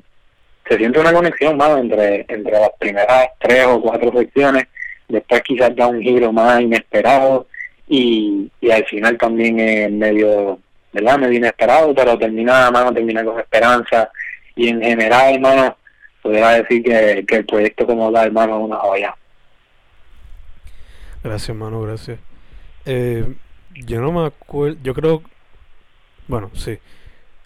se 0.69 0.77
siente 0.77 1.01
una 1.01 1.13
conexión 1.13 1.57
más 1.57 1.79
entre, 1.79 2.25
entre 2.29 2.53
las 2.53 2.71
primeras 2.79 3.29
tres 3.39 3.67
o 3.67 3.81
cuatro 3.81 4.13
secciones, 4.13 4.65
después 5.09 5.43
quizás 5.43 5.75
da 5.75 5.87
un 5.87 6.01
giro 6.01 6.33
más 6.33 6.61
inesperado 6.61 7.47
y, 7.95 8.51
y 8.59 8.71
al 8.71 8.87
final 8.87 9.19
también 9.19 9.61
es 9.61 9.93
medio, 9.93 10.59
¿verdad? 10.95 11.19
Medio 11.19 11.37
inesperado, 11.37 11.95
pero 11.95 12.19
termina, 12.19 12.71
mano, 12.71 12.91
termina 12.91 13.23
con 13.23 13.39
esperanza 13.39 14.11
y 14.57 14.69
en 14.69 14.81
general, 14.81 15.35
hermano, 15.35 15.77
podría 16.23 16.63
decir 16.63 16.83
que, 16.83 17.23
que 17.29 17.37
el 17.37 17.45
proyecto 17.45 17.87
como 17.87 18.11
da, 18.11 18.25
hermano, 18.25 18.57
es 18.57 18.65
una 18.65 18.77
joya. 18.77 19.15
Gracias, 21.23 21.51
hermano, 21.51 21.83
gracias. 21.83 22.19
Eh, 22.87 23.35
yo 23.75 24.01
no 24.01 24.11
me 24.11 24.27
acuerdo, 24.27 24.79
yo 24.83 24.95
creo, 24.95 25.23
bueno, 26.29 26.51
sí, 26.55 26.79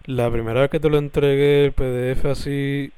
la 0.05 0.31
primera 0.31 0.61
vez 0.61 0.69
que 0.69 0.79
te 0.79 0.89
lo 0.89 0.97
entregué 0.97 1.65
el 1.65 1.73
PDF 1.73 2.23
así 2.23 2.93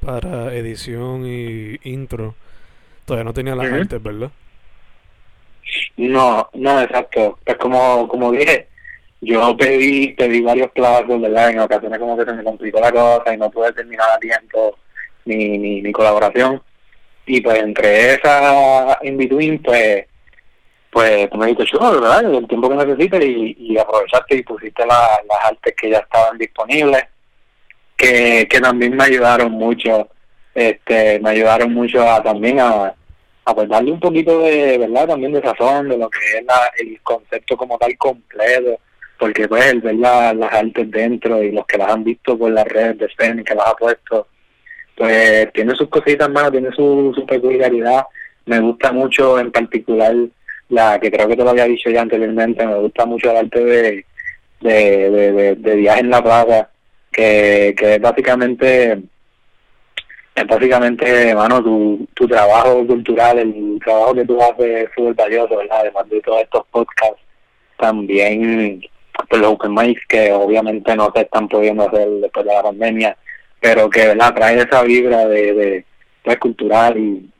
para 0.00 0.54
edición 0.54 1.26
y 1.26 1.78
intro, 1.82 2.34
todavía 3.04 3.24
no 3.24 3.34
tenía 3.34 3.54
las 3.54 3.70
artes, 3.70 4.02
¿verdad? 4.02 4.30
No, 5.96 6.48
no, 6.54 6.80
exacto. 6.82 7.38
Pues 7.44 7.56
como, 7.58 8.08
como 8.08 8.32
dije, 8.32 8.68
yo 9.20 9.56
pedí, 9.56 10.08
pedí 10.12 10.40
varios 10.42 10.70
plazos, 10.72 11.20
¿verdad? 11.20 11.50
En 11.50 11.60
ocasiones 11.60 11.98
como 11.98 12.16
que 12.16 12.24
se 12.24 12.32
me 12.32 12.44
complicó 12.44 12.80
la 12.80 12.92
cosa 12.92 13.34
y 13.34 13.36
no 13.38 13.50
pude 13.50 13.72
terminar 13.72 14.10
a 14.10 14.18
tiempo 14.18 14.76
mi, 15.24 15.58
mi, 15.58 15.82
mi 15.82 15.92
colaboración. 15.92 16.62
Y 17.26 17.40
pues 17.40 17.58
entre 17.58 18.14
esa 18.14 18.98
in 19.02 19.16
between, 19.16 19.62
pues, 19.62 20.04
pues 20.90 21.30
tú 21.30 21.38
me 21.38 21.46
dijiste, 21.46 21.76
chulo, 21.76 22.00
¿verdad? 22.00 22.24
El 22.24 22.46
tiempo 22.46 22.68
que 22.68 22.76
necesites 22.76 23.24
y, 23.24 23.56
y 23.58 23.78
aprovechaste 23.78 24.36
y 24.36 24.42
pusiste 24.42 24.84
las 24.86 25.20
artes 25.42 25.74
que 25.74 25.90
ya 25.90 25.98
estaban 25.98 26.36
disponibles, 26.36 27.04
que, 27.96 28.46
que 28.50 28.60
también 28.60 28.94
me 28.94 29.04
ayudaron 29.04 29.52
mucho, 29.52 30.08
este, 30.54 31.18
me 31.20 31.30
ayudaron 31.30 31.72
mucho 31.72 32.02
a, 32.02 32.22
también 32.22 32.60
a 32.60 32.94
a 33.44 33.54
pues 33.54 33.68
darle 33.68 33.92
un 33.92 34.00
poquito 34.00 34.40
de, 34.40 34.78
¿verdad? 34.78 35.08
También 35.08 35.32
de 35.32 35.42
sazón 35.42 35.88
de 35.88 35.98
lo 35.98 36.08
que 36.08 36.18
es 36.38 36.44
la, 36.44 36.70
el 36.78 37.00
concepto 37.02 37.56
como 37.56 37.76
tal 37.78 37.96
completo, 37.98 38.78
porque 39.18 39.46
pues 39.48 39.66
el 39.66 39.80
ver 39.80 39.94
las 39.94 40.52
artes 40.52 40.90
dentro 40.90 41.42
y 41.42 41.52
los 41.52 41.66
que 41.66 41.78
las 41.78 41.90
han 41.90 42.04
visto 42.04 42.38
por 42.38 42.50
las 42.50 42.64
redes 42.66 42.98
de 42.98 43.08
Spen 43.08 43.44
que 43.44 43.54
las 43.54 43.66
ha 43.66 43.74
puesto, 43.74 44.28
pues 44.96 45.52
tiene 45.52 45.74
sus 45.74 45.88
cositas 45.88 46.30
más, 46.30 46.50
tiene 46.50 46.70
su, 46.72 47.12
su 47.14 47.26
peculiaridad. 47.26 48.04
Me 48.46 48.60
gusta 48.60 48.92
mucho 48.92 49.38
en 49.38 49.50
particular 49.50 50.14
la 50.68 50.98
que 50.98 51.10
creo 51.10 51.28
que 51.28 51.36
te 51.36 51.44
lo 51.44 51.50
había 51.50 51.64
dicho 51.64 51.90
ya 51.90 52.02
anteriormente, 52.02 52.66
me 52.66 52.78
gusta 52.78 53.04
mucho 53.04 53.30
el 53.30 53.36
arte 53.36 53.64
de, 53.64 54.06
de, 54.60 55.10
de, 55.10 55.54
de, 55.56 55.76
viaje 55.76 56.00
en 56.00 56.10
la 56.10 56.22
plaza, 56.22 56.70
que, 57.12 57.74
que 57.76 57.94
es 57.94 58.00
básicamente 58.00 59.02
es 60.34 60.46
básicamente, 60.46 61.28
hermano, 61.28 61.62
tu, 61.62 62.08
tu 62.14 62.26
trabajo 62.26 62.84
cultural, 62.86 63.38
el 63.38 63.78
trabajo 63.84 64.14
que 64.14 64.24
tú 64.24 64.42
haces 64.42 64.84
es 64.84 64.90
súper 64.96 65.14
valioso, 65.14 65.56
¿verdad? 65.56 65.78
Además 65.80 66.08
de 66.08 66.20
todos 66.20 66.42
estos 66.42 66.66
podcasts, 66.72 67.22
también 67.78 68.84
pues, 69.28 69.40
los 69.40 69.52
open 69.52 69.74
mics 69.74 70.02
que 70.08 70.32
obviamente 70.32 70.96
no 70.96 71.12
se 71.14 71.22
están 71.22 71.48
pudiendo 71.48 71.88
hacer 71.88 72.08
después 72.08 72.46
de 72.46 72.52
la 72.52 72.62
pandemia, 72.62 73.16
pero 73.60 73.88
que, 73.88 74.08
¿verdad? 74.08 74.34
Trae 74.34 74.60
esa 74.60 74.82
vibra 74.82 75.26
de, 75.26 75.54
de 75.54 75.84
pues, 76.24 76.38
cultural 76.38 76.98
y, 76.98 77.30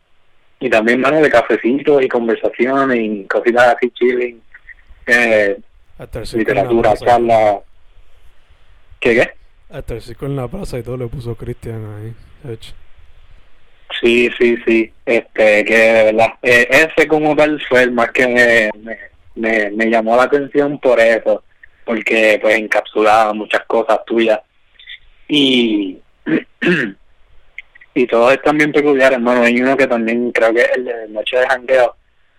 y 0.60 0.70
también, 0.70 1.00
hermano, 1.00 1.20
de 1.20 1.30
cafecitos 1.30 2.00
y 2.00 2.08
conversaciones 2.08 3.00
y 3.00 3.24
cositas 3.24 3.74
así 3.74 3.90
chilling, 3.90 4.40
eh, 5.06 5.58
literatura, 6.32 6.94
charla. 6.96 7.60
¿Qué 9.00 9.14
qué? 9.14 9.30
Hasta 9.68 9.94
el 9.94 10.16
en 10.20 10.36
la 10.36 10.46
plaza 10.46 10.78
y 10.78 10.84
todo 10.84 10.96
le 10.96 11.08
puso 11.08 11.34
Cristian 11.34 11.84
ahí, 11.96 12.52
hecho. 12.52 12.72
Sí, 14.00 14.30
sí, 14.38 14.56
sí. 14.66 14.92
Este, 15.04 15.64
que 15.64 15.76
de 15.76 16.04
verdad, 16.04 16.34
eh, 16.42 16.66
ese 16.70 17.06
como 17.06 17.36
tal 17.36 17.60
fue 17.68 17.82
el 17.82 17.92
más 17.92 18.10
que 18.10 18.26
me, 19.34 19.70
me, 19.70 19.90
llamó 19.90 20.16
la 20.16 20.24
atención 20.24 20.78
por 20.78 21.00
eso, 21.00 21.42
porque 21.84 22.38
pues 22.40 22.56
encapsulaba 22.58 23.32
muchas 23.34 23.64
cosas 23.66 24.04
tuyas. 24.06 24.40
Y, 25.28 25.98
y 27.94 28.06
todos 28.06 28.32
están 28.32 28.58
bien 28.58 28.72
peculiares, 28.72 29.16
hermano. 29.16 29.42
Hay 29.42 29.60
uno 29.60 29.76
que 29.76 29.86
también 29.86 30.32
creo 30.32 30.52
que 30.52 30.64
el 30.76 30.84
de 30.84 31.08
Noche 31.08 31.38
de 31.38 31.46
Jangueo. 31.46 31.96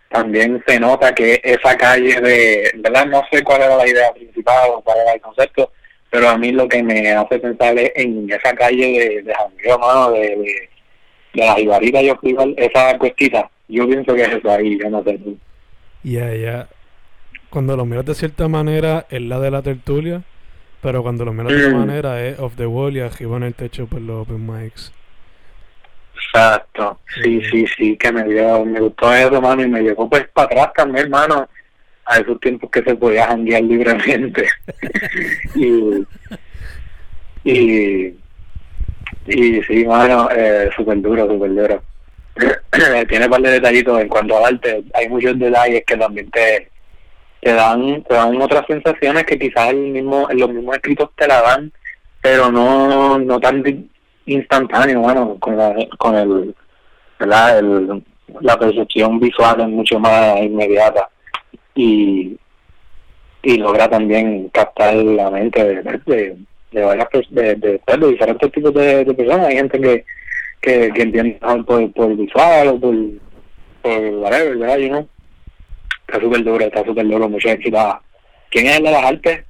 También 0.09 0.63
se 0.65 0.79
nota 0.79 1.13
que 1.13 1.41
esa 1.43 1.75
calle 1.75 2.21
de, 2.21 2.71
¿verdad? 2.75 3.05
No 3.07 3.24
sé 3.31 3.43
cuál 3.43 3.63
era 3.63 3.75
la 3.75 3.88
idea 3.88 4.13
principal 4.13 4.69
o 4.69 4.81
cuál 4.81 5.00
era 5.00 5.13
el 5.13 5.21
concepto, 5.21 5.71
pero 6.09 6.29
a 6.29 6.38
mí 6.38 6.51
lo 6.51 6.67
que 6.69 6.81
me 6.83 7.12
hace 7.12 7.39
pensar 7.39 7.77
es 7.77 7.91
en 7.95 8.29
esa 8.31 8.53
calle 8.53 9.00
de, 9.00 9.24
de 9.24 9.33
jangueo, 9.33 9.75
hermano, 9.75 10.12
de 10.12 10.19
de 10.19 10.69
la 11.42 11.56
jibarita 11.56 12.01
yo 12.01 12.18
esa 12.58 12.98
cuestita, 12.98 13.50
yo 13.68 13.88
pienso 13.88 14.13
que 14.13 14.22
es 14.22 14.30
eso 14.30 14.50
ahí, 14.50 14.77
yo 14.80 14.89
no 14.89 15.04
sé 15.04 15.20
Ya, 16.04 16.34
ya. 16.34 16.68
Cuando 17.50 17.75
lo 17.75 17.86
miras 17.86 18.06
de 18.06 18.15
cierta 18.15 18.48
manera 18.48 19.06
es 19.10 19.22
la 19.22 19.39
de 19.39 19.51
la 19.51 19.62
tertulia, 19.62 20.24
pero 20.82 21.01
cuando 21.04 21.25
lo 21.25 21.34
miras 21.34 21.54
de 21.54 21.65
otra 21.65 21.77
mm. 21.77 21.80
manera 21.80 22.25
es 22.25 22.39
off 22.39 22.56
the 22.56 22.65
wall 22.65 22.96
y 22.96 23.00
arriba 23.00 23.38
en 23.38 23.44
el 23.44 23.54
techo 23.54 23.88
por 23.88 24.01
los 24.01 24.27
open 24.27 24.46
mics. 24.46 24.92
Exacto, 26.15 27.00
sí, 27.22 27.42
sí, 27.50 27.65
sí, 27.77 27.98
que 27.98 28.12
me 28.12 28.24
dio, 28.25 28.65
me 28.65 28.80
gustó 28.80 29.13
eso, 29.13 29.42
mano, 29.42 29.63
y 29.63 29.70
me 29.70 29.82
llegó 29.82 30.10
pues 30.10 30.27
para 30.34 30.48
atrás 30.48 30.74
también, 30.75 31.06
hermano, 31.06 31.48
a 32.06 32.18
esos 32.18 32.39
tiempos 32.39 32.70
que 32.70 32.84
se 32.84 32.96
podía 32.96 33.27
janguear 33.27 33.63
libremente. 33.63 34.48
y, 35.56 36.06
y 37.44 38.15
y 39.27 39.62
sí, 39.63 39.84
bueno, 39.84 40.29
eh, 40.32 40.70
súper 40.75 41.01
duro, 41.01 41.27
súper 41.27 41.55
duro. 41.55 41.82
Tiene 43.08 43.25
un 43.25 43.32
par 43.32 43.41
de 43.41 43.51
detallitos 43.51 44.00
en 44.01 44.08
cuanto 44.08 44.38
al 44.38 44.55
arte. 44.55 44.84
Hay 44.94 45.10
muchos 45.10 45.38
detalles 45.39 45.84
que 45.86 45.98
también 45.98 46.29
te, 46.32 46.70
te 47.41 47.53
dan 47.53 48.03
te 48.03 48.13
dan 48.13 48.41
otras 48.41 48.65
sensaciones 48.67 49.24
que 49.25 49.39
quizás 49.39 49.70
el 49.70 49.77
mismo, 49.77 50.27
los 50.32 50.50
mismos 50.50 50.75
escritos 50.75 51.10
te 51.15 51.27
la 51.27 51.41
dan, 51.41 51.72
pero 52.22 52.51
no 52.51 53.17
no 53.17 53.39
tan 53.39 53.63
instantáneo, 54.25 55.01
bueno, 55.01 55.38
con, 55.39 55.58
la, 55.58 55.75
con 55.98 56.15
el, 56.15 56.55
¿verdad? 57.20 57.63
La 58.41 58.58
percepción 58.58 59.20
visual 59.20 59.62
es 59.62 59.67
mucho 59.67 60.00
más 60.00 60.39
inmediata 60.41 61.10
y, 61.75 62.38
y 63.44 63.58
logra 63.58 63.88
también 63.89 64.50
captar 64.50 64.96
la 64.96 65.29
mente 65.29 65.63
de 65.63 65.84
de 66.05 66.38
varias 66.82 67.08
de, 67.29 67.55
de, 67.55 67.82
pues, 67.86 68.00
de, 68.00 68.08
diferentes 68.08 68.51
tipos 68.51 68.74
de, 68.74 69.05
personas. 69.05 69.48
Hay 69.48 69.55
gente 69.55 69.79
que, 69.79 70.05
que, 70.62 70.91
que 70.94 71.01
entiende 71.01 71.39
por, 71.65 71.91
por 71.94 72.15
visual 72.15 72.67
o 72.67 72.79
por, 72.79 72.96
por 73.82 74.01
whatever, 74.15 74.58
¿verdad? 74.58 74.77
You 74.77 75.10
Está 76.08 76.20
súper 76.20 76.44
duro, 76.44 76.65
está 76.65 76.84
súper 76.86 77.08
duro, 77.08 77.27
mucho 77.27 77.50
éxito. 77.50 78.00
¿Quién 78.51 78.67
es 78.67 78.77
el 78.77 78.84
de 78.84 78.91
las 78.91 79.03
artes? 79.03 79.44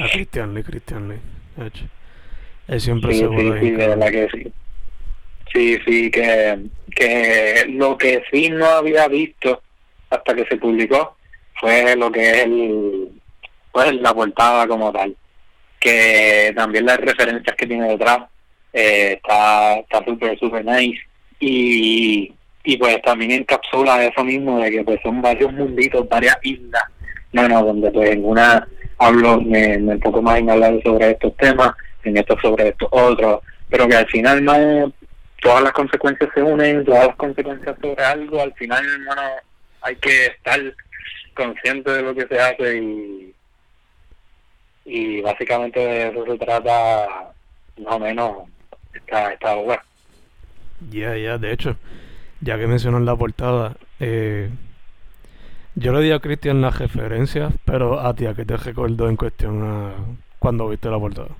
A 0.00 0.08
Christian 0.12 0.54
Lee, 0.54 0.62
Christian 0.62 1.08
Lee. 1.08 1.18
Él 2.68 2.80
siempre 2.80 3.12
sí, 3.12 3.20
se 3.20 3.28
sí, 3.28 3.52
sí, 3.60 3.70
de 3.70 3.88
verdad 3.88 4.10
que 4.10 4.28
sí. 4.32 4.52
Sí, 5.52 5.78
sí, 5.86 6.10
que, 6.10 6.58
que 6.94 7.66
lo 7.68 7.96
que 7.96 8.22
sí 8.30 8.50
no 8.50 8.66
había 8.66 9.06
visto 9.08 9.62
hasta 10.10 10.34
que 10.34 10.44
se 10.46 10.56
publicó 10.56 11.16
fue 11.60 11.96
lo 11.96 12.10
que 12.10 12.30
es 12.30 12.44
el, 12.44 13.08
pues 13.72 13.94
la 13.94 14.12
portada 14.12 14.66
como 14.66 14.92
tal. 14.92 15.16
Que 15.86 16.52
también 16.56 16.84
las 16.84 16.98
referencias 16.98 17.56
que 17.56 17.66
tiene 17.66 17.86
detrás 17.86 18.18
eh, 18.72 19.12
está 19.12 19.78
está 19.78 20.04
súper, 20.04 20.36
súper 20.36 20.64
nice. 20.64 21.00
Y, 21.38 22.32
y 22.64 22.76
pues 22.76 23.00
también 23.02 23.30
encapsula 23.30 24.04
eso 24.04 24.24
mismo 24.24 24.58
de 24.58 24.72
que 24.72 24.82
pues 24.82 24.98
son 25.02 25.22
varios 25.22 25.52
munditos, 25.52 26.08
varias 26.08 26.36
islas, 26.42 26.82
bueno, 27.32 27.62
donde 27.62 27.90
pues 27.92 28.10
en 28.10 28.24
una 28.24 28.66
hablo, 28.98 29.40
me, 29.40 29.78
me 29.78 29.92
enfoco 29.92 30.20
más 30.20 30.38
en 30.38 30.50
hablar 30.50 30.74
sobre 30.82 31.12
estos 31.12 31.36
temas, 31.36 31.72
en 32.02 32.16
esto 32.16 32.36
sobre 32.42 32.70
estos 32.70 32.88
otros, 32.90 33.42
pero 33.70 33.86
que 33.86 33.94
al 33.94 34.08
final 34.08 34.42
más 34.42 34.58
todas 35.40 35.62
las 35.62 35.72
consecuencias 35.72 36.30
se 36.34 36.42
unen, 36.42 36.84
todas 36.84 37.06
las 37.06 37.16
consecuencias 37.16 37.76
sobre 37.80 38.02
algo, 38.02 38.40
al 38.42 38.52
final, 38.54 38.84
hermano, 38.84 39.22
hay 39.82 39.94
que 39.96 40.26
estar 40.26 40.60
consciente 41.34 41.92
de 41.92 42.02
lo 42.02 42.12
que 42.12 42.26
se 42.26 42.40
hace 42.40 42.78
y, 42.78 43.35
y 44.86 45.20
básicamente 45.20 45.80
de 45.80 46.08
eso 46.08 46.24
se 46.24 46.38
trata 46.38 47.32
más 47.82 47.94
o 47.94 47.98
menos 47.98 48.48
esta, 48.94 49.32
esta 49.32 49.56
obra. 49.56 49.84
Ya, 50.90 51.16
ya, 51.16 51.36
de 51.38 51.52
hecho, 51.52 51.76
ya 52.40 52.56
que 52.56 52.66
mencionó 52.66 53.00
la 53.00 53.16
portada, 53.16 53.76
eh, 53.98 54.48
yo 55.74 55.92
le 55.92 56.00
di 56.00 56.12
a 56.12 56.20
Cristian 56.20 56.62
las 56.62 56.78
referencias, 56.78 57.52
pero 57.64 58.00
a 58.00 58.14
ti, 58.14 58.26
¿a 58.26 58.34
qué 58.34 58.44
te 58.44 58.56
recordó 58.56 59.08
en 59.08 59.16
cuestión 59.16 59.62
a 59.62 59.94
cuando 60.38 60.68
viste 60.68 60.88
la 60.88 60.98
portada? 60.98 61.30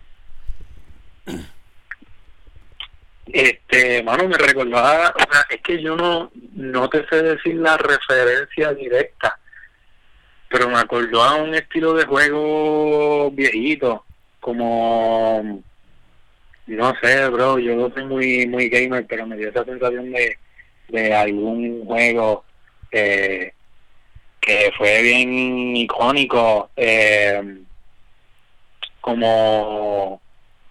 Este, 3.27 4.03
mano, 4.03 4.29
me 4.29 4.37
recordaba, 4.37 5.15
o 5.15 5.33
sea, 5.33 5.47
es 5.51 5.61
que 5.63 5.81
yo 5.81 5.97
no, 5.97 6.31
no 6.55 6.89
te 6.89 7.07
sé 7.09 7.23
decir 7.23 7.57
la 7.57 7.77
referencia 7.77 8.73
directa, 8.73 9.39
pero 10.57 10.71
me 10.71 10.79
acordó 10.79 11.23
a 11.23 11.35
un 11.35 11.55
estilo 11.55 11.93
de 11.93 12.07
juego 12.07 13.31
viejito, 13.31 14.07
como, 14.41 15.63
no 16.67 16.95
sé, 17.03 17.29
bro, 17.29 17.59
yo 17.59 17.77
no 17.77 17.91
soy 17.91 18.05
muy, 18.05 18.47
muy 18.47 18.71
gamer, 18.71 19.05
pero 19.07 19.27
me 19.27 19.37
dio 19.37 19.51
esa 19.51 19.67
sensación 19.67 20.11
de, 20.13 20.39
de 20.89 21.15
algún 21.15 21.85
juego 21.85 22.43
eh, 22.91 23.53
que 24.41 24.73
fue 24.79 25.03
bien 25.03 25.77
icónico, 25.77 26.71
eh, 26.75 27.59
como 29.03 30.23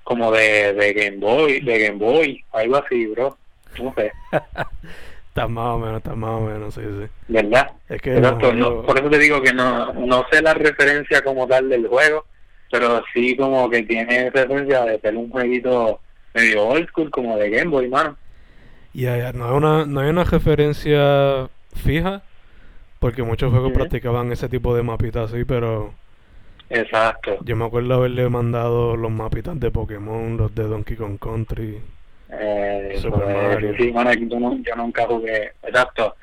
como 0.04 0.32
de, 0.32 0.74
de 0.74 0.94
Game 0.94 1.18
Boy, 1.18 1.60
de 1.62 1.80
Game 1.80 2.00
Boy, 2.00 2.44
algo 2.54 2.78
así, 2.78 3.06
bro. 3.08 3.38
No 3.80 3.94
sé. 3.96 4.12
está 5.36 5.50
más 5.50 5.76
o 5.76 5.80
menos, 5.80 5.98
está 5.98 6.16
más 6.16 6.30
o 6.30 6.42
menos, 6.46 6.74
sí, 6.74 6.82
sí. 6.82 7.08
¿Verdad? 7.28 7.72
Es 7.90 8.02
que 8.02 8.16
Exacto, 8.16 8.54
no, 8.54 8.84
por 8.84 8.98
eso 8.98 9.10
te 9.10 9.20
digo 9.20 9.42
que 9.42 9.52
no, 9.52 9.92
no 9.92 10.26
sé 10.32 10.42
la 10.42 10.54
referencia 10.54 11.22
como 11.26 11.46
tal 11.46 11.68
del 11.68 11.88
juego, 11.88 12.26
pero 12.72 13.04
sí 13.14 13.36
como 13.36 13.70
que 13.70 13.84
tiene 13.84 14.30
referencia 14.30 14.86
de 14.86 14.98
ser 15.02 15.18
un 15.18 15.30
jueguito 15.30 16.00
medio 16.34 16.66
old 16.66 16.88
school, 16.88 17.12
como 17.12 17.38
de 17.38 17.50
Game 17.50 17.70
Boy, 17.70 17.90
mano. 17.90 18.16
Ya, 18.94 19.18
ya, 19.18 19.34
no 19.34 19.50
hay 19.50 19.58
una, 19.58 19.86
no 19.86 20.00
hay 20.00 20.10
una 20.10 20.24
referencia 20.24 21.50
fija, 21.84 22.24
porque 23.00 23.24
muchos 23.24 23.52
juegos 23.52 23.74
practicaban 23.74 24.32
ese 24.32 24.48
tipo 24.48 24.74
de 24.74 24.84
mapitas 24.84 25.34
así, 25.34 25.44
pero 25.44 25.94
Exacto. 26.70 27.40
yo 27.44 27.58
me 27.58 27.66
acuerdo 27.66 27.94
haberle 27.94 28.30
mandado 28.30 28.96
los 28.96 29.12
mapitas 29.12 29.60
de 29.60 29.70
Pokémon, 29.70 30.38
los 30.38 30.56
de 30.56 30.64
Donkey 30.64 30.96
Kong 30.96 31.20
Country. 31.20 31.82
Eh, 32.32 32.98
Super 33.02 33.22
pues, 33.24 33.36
Mario. 33.36 33.76
Sí, 33.78 33.92
mano, 33.92 34.14
yo, 34.14 34.40
no- 34.40 34.58
yo 34.64 34.76
nunca 34.76 35.06
jugué, 35.06 35.52
exacto. 35.64 36.16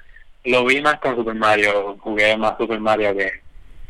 Lo 0.45 0.65
vi 0.65 0.81
más 0.81 0.99
con 0.99 1.15
Super 1.17 1.35
Mario, 1.35 1.97
jugué 2.01 2.37
más 2.37 2.57
Super 2.59 2.81
Mario 2.81 3.17
que, 3.17 3.31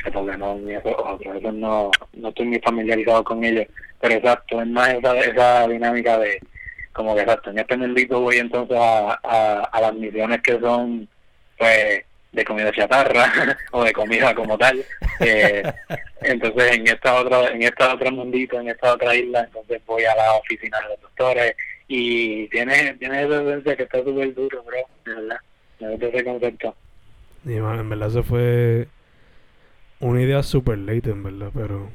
que 0.03 0.11
Pokémon 0.11 0.69
y 0.69 0.73
eso 0.75 0.95
otro. 1.03 1.33
Eso 1.33 1.51
no, 1.51 1.89
no 2.13 2.29
estoy 2.29 2.45
muy 2.45 2.59
familiarizado 2.59 3.23
con 3.23 3.43
ellos, 3.43 3.65
pero 3.99 4.15
exacto, 4.15 4.61
es 4.61 4.67
más 4.67 4.89
esa, 4.93 5.17
esa 5.19 5.67
dinámica 5.67 6.19
de, 6.19 6.39
como 6.91 7.15
que 7.15 7.21
exacto, 7.21 7.49
en 7.49 7.59
este 7.59 7.75
mundito 7.77 8.19
voy 8.19 8.37
entonces 8.37 8.77
a, 8.79 9.19
a, 9.23 9.59
a 9.71 9.81
las 9.81 9.93
misiones 9.95 10.41
que 10.43 10.59
son, 10.59 11.07
pues, 11.57 12.03
de 12.31 12.45
comida 12.45 12.71
chatarra 12.71 13.31
o 13.71 13.83
de 13.83 13.93
comida 13.93 14.35
como 14.35 14.55
tal. 14.57 14.83
Eh, 15.19 15.63
entonces 16.21 16.71
en 16.77 16.87
esta 16.87 17.15
otra, 17.15 17.47
en 17.47 17.63
esta 17.63 17.93
otra 17.95 18.11
mundito, 18.11 18.59
en 18.59 18.69
esta 18.69 18.93
otra 18.93 19.15
isla, 19.15 19.41
entonces 19.41 19.81
voy 19.87 20.03
a 20.05 20.15
la 20.15 20.33
oficina 20.35 20.79
de 20.81 20.89
los 20.89 21.01
doctores 21.01 21.55
y 21.95 22.47
tiene, 22.49 22.95
tiene 22.95 23.23
esa 23.23 23.41
esencia 23.43 23.75
que 23.75 23.83
está 23.83 24.03
súper 24.03 24.33
duro, 24.33 24.63
bro, 24.63 24.77
de 25.05 25.13
verdad. 25.13 25.37
Me 25.79 25.89
gusta 25.91 26.07
ese 26.07 26.23
concepto. 26.23 26.75
Y 27.45 27.49
man, 27.59 27.79
en 27.79 27.89
verdad 27.89 28.09
se 28.09 28.23
fue 28.23 28.87
una 29.99 30.21
idea 30.21 30.41
super 30.43 30.77
late, 30.77 31.11
en 31.11 31.23
verdad, 31.23 31.51
pero... 31.53 31.89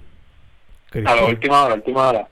A 1.05 1.15
la 1.17 1.25
última 1.27 1.65
hora, 1.65 1.75
última 1.75 2.09
hora. 2.09 2.29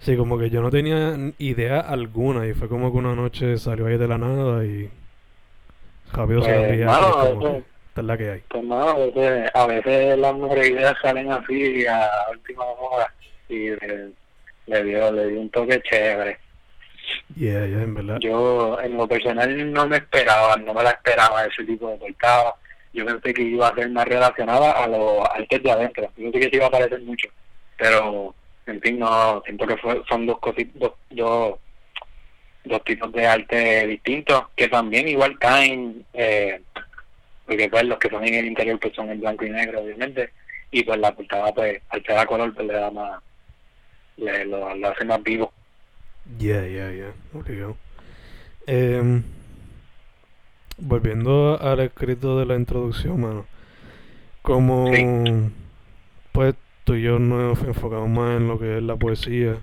Sí, 0.00 0.16
como 0.16 0.38
que 0.38 0.50
yo 0.50 0.60
no 0.62 0.70
tenía 0.70 1.16
idea 1.38 1.80
alguna 1.80 2.46
y 2.46 2.54
fue 2.54 2.68
como 2.68 2.92
que 2.92 2.98
una 2.98 3.14
noche 3.14 3.56
salió 3.58 3.86
ahí 3.86 3.96
de 3.98 4.08
la 4.08 4.18
nada 4.18 4.64
y 4.64 4.88
rápido 6.12 6.42
se 6.42 6.52
Pues, 6.52 6.64
envié 6.70 6.84
a 6.84 6.86
mano, 6.86 7.00
Chris, 7.06 7.14
como 7.14 7.30
eso- 7.30 7.52
que, 7.52 7.58
esta 7.88 8.00
es 8.00 8.06
la 8.06 8.18
que 8.18 8.30
hay. 8.30 8.42
Pues 8.48 8.64
no, 8.64 8.80
a 8.88 8.94
veces, 8.98 9.50
a 9.54 9.66
veces 9.66 10.18
las 10.18 10.34
mejores 10.36 10.70
ideas 10.70 10.94
salen 11.02 11.32
así 11.32 11.86
a 11.86 12.08
última 12.30 12.64
hora 12.64 13.12
y 13.48 13.70
le, 13.70 14.10
le 14.66 14.84
dio, 14.84 15.12
le 15.12 15.26
dio 15.28 15.40
un 15.40 15.50
toque 15.50 15.80
chévere. 15.82 16.38
Yeah, 17.36 17.66
yeah, 17.66 17.82
en 17.82 17.94
verdad. 17.94 18.18
Yo 18.20 18.78
en 18.80 18.96
lo 18.96 19.06
personal 19.06 19.72
no 19.72 19.86
me 19.86 19.98
esperaba, 19.98 20.56
no 20.56 20.74
me 20.74 20.82
la 20.82 20.90
esperaba 20.90 21.44
ese 21.44 21.64
tipo 21.64 21.90
de 21.90 21.96
portada. 21.96 22.54
Yo 22.92 23.06
pensé 23.06 23.32
que 23.32 23.42
iba 23.42 23.68
a 23.68 23.74
ser 23.74 23.88
más 23.90 24.06
relacionada 24.06 24.72
a 24.72 24.88
los 24.88 25.24
artes 25.28 25.62
de 25.62 25.70
adentro. 25.70 26.10
Yo 26.16 26.30
pensé 26.30 26.40
que 26.40 26.50
se 26.50 26.56
iba 26.56 26.66
a 26.66 26.70
parecer 26.70 27.00
mucho. 27.02 27.28
Pero, 27.76 28.34
en 28.66 28.80
fin, 28.80 28.98
no, 28.98 29.42
siento 29.44 29.66
que 29.66 29.76
fue, 29.76 30.02
son 30.08 30.26
dos 30.26 30.38
cositas, 30.38 30.74
dos, 30.74 30.92
dos, 31.10 31.54
dos 32.64 32.84
tipos 32.84 33.12
de 33.12 33.26
arte 33.26 33.86
distintos 33.86 34.48
que 34.54 34.68
también 34.68 35.08
igual 35.08 35.38
caen, 35.38 36.04
eh, 36.12 36.60
porque 37.46 37.68
pues 37.68 37.84
los 37.84 37.98
que 37.98 38.10
son 38.10 38.24
en 38.24 38.34
el 38.34 38.46
interior 38.46 38.78
pues 38.78 38.94
son 38.94 39.10
en 39.10 39.20
blanco 39.20 39.44
y 39.44 39.50
negro, 39.50 39.80
obviamente. 39.80 40.30
Y 40.72 40.82
pues 40.84 40.98
la 40.98 41.14
portada, 41.14 41.52
pues, 41.52 41.80
al 41.88 42.04
ser 42.04 42.18
a 42.18 42.26
color, 42.26 42.54
pues 42.54 42.66
le 42.66 42.74
da 42.74 42.90
más, 42.90 43.22
le, 44.16 44.44
lo, 44.44 44.74
lo 44.74 44.88
hace 44.88 45.04
más 45.04 45.22
vivo. 45.22 45.52
Yeah, 46.38 46.66
yeah, 46.66 46.92
yeah. 46.92 47.12
Obligado. 47.34 47.76
Em, 48.66 49.22
volviendo 50.78 51.60
al 51.60 51.80
escrito 51.80 52.38
de 52.38 52.46
la 52.46 52.56
introducción, 52.56 53.20
mano. 53.20 53.46
Como, 54.42 54.92
Sí. 54.94 55.04
pues, 56.32 56.54
tú 56.84 56.94
y 56.94 57.02
yo 57.02 57.18
nos 57.18 57.62
enfocamos 57.62 58.08
más 58.08 58.36
en 58.38 58.48
lo 58.48 58.58
que 58.58 58.78
es 58.78 58.82
la 58.82 58.96
poesía. 58.96 59.56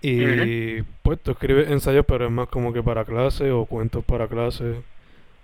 Y, 0.00 0.82
pues, 1.02 1.20
tú 1.20 1.30
escribes 1.30 1.70
ensayos, 1.70 2.04
pero 2.06 2.26
es 2.26 2.30
más 2.32 2.48
como 2.48 2.72
que 2.72 2.82
para 2.82 3.04
clase 3.04 3.52
o 3.52 3.66
cuentos 3.66 4.04
para 4.04 4.26
clase. 4.26 4.82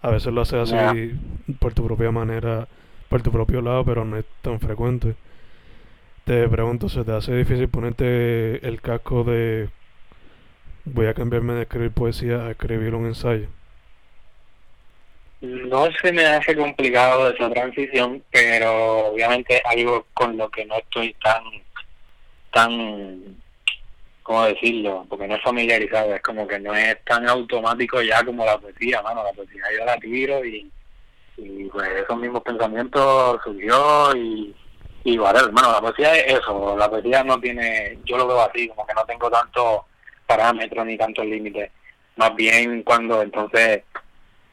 A 0.02 0.10
veces 0.10 0.32
lo 0.32 0.40
haces 0.40 0.72
así 0.72 1.12
por 1.60 1.74
tu 1.74 1.84
propia 1.84 2.10
manera, 2.10 2.66
por 3.08 3.22
tu 3.22 3.30
propio 3.30 3.60
lado, 3.62 3.84
pero 3.84 4.04
no 4.04 4.16
es 4.16 4.24
tan 4.42 4.58
frecuente. 4.58 5.14
Te 6.24 6.48
pregunto, 6.48 6.88
¿se 6.88 7.04
te 7.04 7.12
hace 7.12 7.34
difícil 7.36 7.68
ponerte 7.68 8.66
el 8.66 8.80
casco 8.80 9.24
de 9.24 9.68
voy 10.92 11.06
a 11.06 11.14
cambiarme 11.14 11.54
de 11.54 11.62
escribir 11.62 11.90
poesía 11.92 12.46
a 12.46 12.50
escribir 12.50 12.94
un 12.94 13.06
ensayo? 13.06 13.48
No 15.40 15.86
se 16.02 16.12
me 16.12 16.24
hace 16.26 16.56
complicado 16.56 17.30
esa 17.30 17.48
transición, 17.50 18.22
pero 18.32 19.06
obviamente 19.06 19.62
algo 19.64 20.06
con 20.12 20.36
lo 20.36 20.50
que 20.50 20.64
no 20.64 20.76
estoy 20.76 21.14
tan, 21.22 21.42
tan, 22.52 23.36
¿cómo 24.24 24.44
decirlo? 24.44 25.06
Porque 25.08 25.28
no 25.28 25.36
es 25.36 25.42
familiarizado, 25.42 26.12
es 26.12 26.22
como 26.22 26.46
que 26.48 26.58
no 26.58 26.74
es 26.74 26.96
tan 27.04 27.28
automático 27.28 28.02
ya 28.02 28.24
como 28.24 28.44
la 28.44 28.58
poesía, 28.58 29.00
mano, 29.02 29.22
la 29.22 29.32
poesía 29.32 29.62
yo 29.78 29.84
la 29.84 29.96
tiro 29.98 30.44
y, 30.44 30.68
pues 31.70 31.88
esos 32.02 32.18
mismos 32.18 32.42
pensamientos 32.42 33.40
surgió 33.44 34.16
y, 34.16 34.52
y 35.04 35.16
vale, 35.18 35.38
hermano, 35.38 35.70
la 35.70 35.80
poesía 35.80 36.16
es 36.16 36.40
eso, 36.40 36.76
la 36.76 36.90
poesía 36.90 37.22
no 37.22 37.38
tiene, 37.38 37.96
yo 38.04 38.18
lo 38.18 38.26
veo 38.26 38.40
así, 38.40 38.66
como 38.68 38.84
que 38.84 38.94
no 38.94 39.04
tengo 39.04 39.30
tantos 39.30 39.82
parámetros 40.28 40.86
ni 40.86 40.96
tantos 40.98 41.24
límites, 41.26 41.70
más 42.16 42.36
bien 42.36 42.82
cuando 42.82 43.22
entonces 43.22 43.82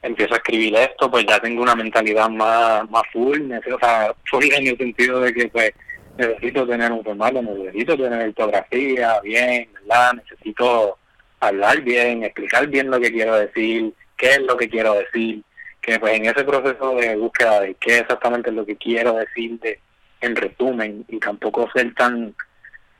empiezo 0.01 0.33
a 0.33 0.37
escribir 0.37 0.75
esto, 0.75 1.11
pues 1.11 1.25
ya 1.27 1.39
tengo 1.39 1.61
una 1.61 1.75
mentalidad 1.75 2.29
más, 2.29 2.89
más 2.89 3.03
full, 3.11 3.51
o 3.51 3.79
sea, 3.79 4.13
full 4.29 4.45
en 4.45 4.67
el 4.67 4.77
sentido 4.77 5.19
de 5.19 5.33
que 5.33 5.47
pues 5.49 5.71
necesito 6.17 6.65
tener 6.65 6.91
un 6.91 7.03
formato, 7.03 7.41
necesito 7.41 7.97
tener 7.97 8.29
ortografía 8.29 9.19
bien, 9.21 9.67
¿verdad? 9.73 10.13
Necesito 10.13 10.97
hablar 11.41 11.81
bien, 11.81 12.23
explicar 12.23 12.67
bien 12.67 12.89
lo 12.89 12.99
que 12.99 13.11
quiero 13.11 13.35
decir, 13.35 13.93
qué 14.15 14.29
es 14.29 14.41
lo 14.41 14.55
que 14.55 14.69
quiero 14.69 14.93
decir, 14.93 15.43
que 15.81 15.99
pues 15.99 16.13
en 16.15 16.25
ese 16.25 16.43
proceso 16.43 16.95
de 16.95 17.15
búsqueda 17.17 17.61
de 17.61 17.75
qué 17.75 17.99
exactamente 17.99 18.49
es 18.49 18.55
lo 18.55 18.65
que 18.65 18.77
quiero 18.77 19.13
decir, 19.13 19.59
de 19.59 19.79
en 20.21 20.35
resumen 20.35 21.05
y 21.09 21.19
tampoco 21.19 21.69
ser 21.73 21.93
tan 21.93 22.33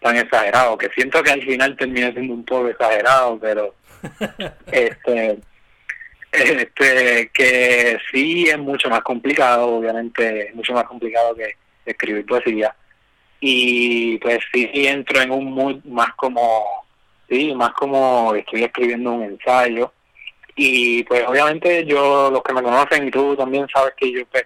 tan 0.02 0.18
exagerado, 0.18 0.78
que 0.78 0.90
siento 0.90 1.24
que 1.24 1.32
al 1.32 1.42
final 1.42 1.76
termina 1.78 2.12
siendo 2.12 2.34
un 2.34 2.46
poco 2.46 2.68
exagerado, 2.70 3.40
pero 3.40 3.76
este 4.72 5.40
este 6.32 7.30
que 7.34 7.98
sí 8.12 8.48
es 8.48 8.58
mucho 8.58 8.90
más 8.90 9.02
complicado, 9.02 9.78
obviamente 9.78 10.50
es 10.50 10.56
mucho 10.56 10.74
más 10.74 10.84
complicado 10.86 11.36
que 11.36 11.56
escribir 11.86 12.26
poesía. 12.26 12.76
Y 13.40 14.18
pues 14.20 14.40
sí 14.54 14.70
entro 14.74 15.22
en 15.22 15.32
un 15.32 15.52
mood 15.54 15.84
más 15.86 16.14
como 16.16 16.86
sí, 17.30 17.54
más 17.56 17.74
como 17.74 18.34
estoy 18.36 18.64
escribiendo 18.64 19.14
un 19.14 19.24
ensayo. 19.24 19.92
Y 20.56 21.04
pues 21.04 21.24
obviamente 21.28 21.86
yo 21.86 22.30
los 22.32 22.42
que 22.44 22.54
me 22.54 22.64
conocen 22.64 23.08
y 23.08 23.12
tú 23.12 23.36
también 23.36 23.68
sabes 23.74 23.94
que 23.98 24.12
yo 24.12 24.26
pues 24.28 24.46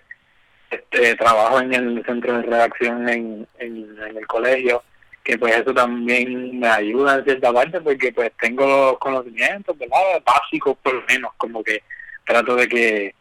este, 0.71 1.15
trabajo 1.15 1.59
en 1.61 1.73
el 1.73 2.03
centro 2.05 2.37
de 2.37 2.43
redacción 2.43 3.09
en, 3.09 3.47
en, 3.59 3.97
el 4.15 4.27
colegio 4.27 4.83
que 5.23 5.37
pues 5.37 5.55
eso 5.55 5.73
también 5.73 6.59
me 6.59 6.67
ayuda 6.67 7.15
en 7.15 7.23
cierta 7.23 7.53
parte 7.53 7.81
porque 7.81 8.11
pues 8.11 8.31
tengo 8.39 8.65
los 8.65 8.99
conocimientos 8.99 9.77
verdad 9.77 10.21
básicos 10.25 10.77
por 10.81 10.93
lo 10.93 11.03
menos 11.07 11.31
como 11.37 11.63
que 11.63 11.83
trato 12.25 12.55
de 12.55 12.67
que 12.67 13.15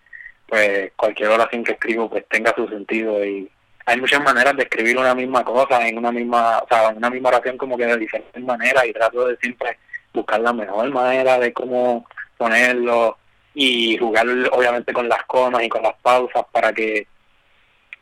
pues 0.47 0.93
cualquier 0.97 1.29
oración 1.31 1.65
que 1.65 1.73
escribo 1.73 2.09
pues 2.09 2.25
tenga 2.29 2.55
su 2.57 2.67
sentido 2.69 3.25
y 3.25 3.51
hay 3.89 3.99
muchas 3.99 4.23
maneras 4.23 4.55
de 4.55 4.65
escribir 4.65 4.99
una 4.99 5.15
misma 5.15 5.43
cosa 5.43 5.89
en 5.89 5.97
una 5.97 6.13
misma, 6.13 6.59
o 6.59 6.69
sea, 6.69 6.91
en 6.91 6.99
una 6.99 7.09
misma 7.09 7.31
oración 7.31 7.57
como 7.57 7.77
que 7.77 7.87
de 7.87 7.97
diferentes 7.97 8.43
maneras 8.43 8.85
y 8.87 8.93
trato 8.93 9.27
de 9.27 9.37
siempre 9.39 9.79
buscar 10.13 10.41
la 10.41 10.53
mejor 10.53 10.91
manera 10.91 11.39
de 11.39 11.55
cómo 11.55 12.07
ponerlo 12.37 13.17
y 13.55 13.97
jugar 13.97 14.27
obviamente 14.53 14.93
con 14.93 15.09
las 15.09 15.25
comas 15.25 15.63
y 15.63 15.71
con 15.71 15.83
las 15.83 15.95
pausas 16.03 16.45
para 16.53 16.71
que 16.73 17.07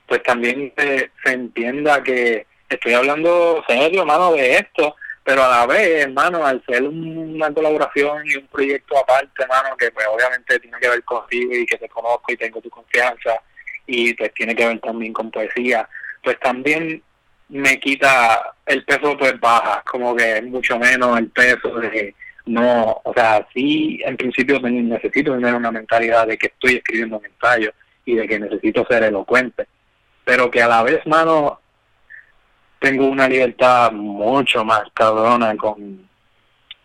pues 0.09 0.22
también 0.24 0.72
se, 0.76 1.12
se 1.24 1.32
entienda 1.32 2.02
que 2.02 2.46
estoy 2.74 2.94
hablando 2.94 3.62
serio, 3.66 4.00
hermano, 4.00 4.33
de 4.33 4.55
esto, 4.55 4.96
pero 5.22 5.44
a 5.44 5.48
la 5.48 5.66
vez, 5.66 6.05
hermano, 6.05 6.46
al 6.46 6.62
ser 6.64 6.85
una 6.85 7.52
colaboración 7.52 8.22
y 8.26 8.37
un 8.37 8.46
proyecto 8.46 8.98
aparte, 8.98 9.42
hermano, 9.42 9.76
que 9.76 9.90
pues 9.90 10.07
obviamente 10.07 10.59
tiene 10.61 10.79
que 10.81 10.88
ver 10.88 11.02
contigo 11.05 11.52
y 11.55 11.66
que 11.66 11.79
te 11.79 11.88
conozco 11.88 12.33
y 12.33 12.37
tengo 12.37 12.61
tu 12.61 12.70
confianza, 12.70 13.40
y 13.87 14.14
pues 14.14 14.33
tiene 14.35 14.55
que 14.55 14.66
ver 14.66 14.81
también 14.81 15.12
con 15.12 15.31
poesía, 15.31 15.88
pues 16.22 16.38
también 16.40 17.02
me 17.48 17.79
quita 17.79 18.55
el 18.66 18.85
peso 18.85 19.16
pues 19.16 19.38
baja, 19.38 19.83
como 19.87 20.14
que 20.14 20.42
mucho 20.42 20.79
menos 20.79 21.18
el 21.18 21.29
peso 21.31 21.68
de 21.81 22.14
no, 22.46 23.00
o 23.02 23.12
sea, 23.12 23.46
sí 23.52 24.00
en 24.05 24.16
principio 24.16 24.61
necesito 24.61 25.35
tener 25.35 25.55
una 25.55 25.72
mentalidad 25.72 26.26
de 26.26 26.38
que 26.38 26.46
estoy 26.46 26.76
escribiendo 26.76 27.18
un 27.18 27.26
ensayo 27.26 27.72
y 28.05 28.14
de 28.14 28.29
que 28.29 28.38
necesito 28.38 28.87
ser 28.88 29.02
elocuente, 29.02 29.66
pero 30.24 30.50
que 30.50 30.62
a 30.62 30.68
la 30.68 30.83
vez, 30.85 31.05
mano, 31.07 31.61
tengo 32.79 33.07
una 33.07 33.29
libertad 33.29 33.93
mucho 33.93 34.65
más 34.65 34.83
cabrona 34.93 35.57
con 35.57 36.07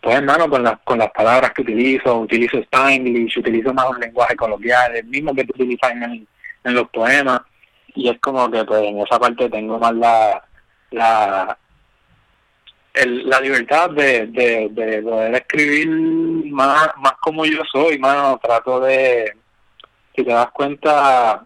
pues 0.02 0.16
hermano 0.16 0.50
con 0.50 0.64
las 0.64 0.80
con 0.84 0.98
las 0.98 1.12
palabras 1.12 1.52
que 1.52 1.62
utilizo. 1.62 2.20
Utilizo 2.20 2.58
Spanglish 2.58 3.38
utilizo 3.38 3.74
más 3.74 3.88
un 3.90 4.00
lenguaje 4.00 4.36
coloquial 4.36 4.96
el 4.96 5.06
mismo 5.06 5.34
que 5.36 5.44
tú 5.44 5.54
utilizas 5.56 5.92
en 5.92 6.04
el 6.04 6.28
en 6.64 6.74
los 6.74 6.90
poemas. 6.90 7.42
Y 7.94 8.10
es 8.10 8.20
como 8.20 8.50
que 8.50 8.64
pues 8.66 8.84
en 8.84 9.00
esa 9.00 9.20
parte 9.20 9.50
tengo 9.50 9.78
más 9.80 9.94
la 9.94 10.44
la 10.92 11.58
el, 12.94 13.30
la 13.30 13.40
libertad 13.40 13.90
de, 13.92 14.28
de, 14.28 14.70
de 14.72 15.02
poder 15.02 15.36
escribir 15.36 15.88
más 16.52 16.90
más 16.98 17.14
como 17.22 17.46
yo 17.46 17.62
soy 17.72 18.00
mano. 18.00 18.40
Trato 18.42 18.80
de 18.80 19.34
si 20.16 20.24
te 20.24 20.32
das 20.32 20.52
cuenta 20.52 21.46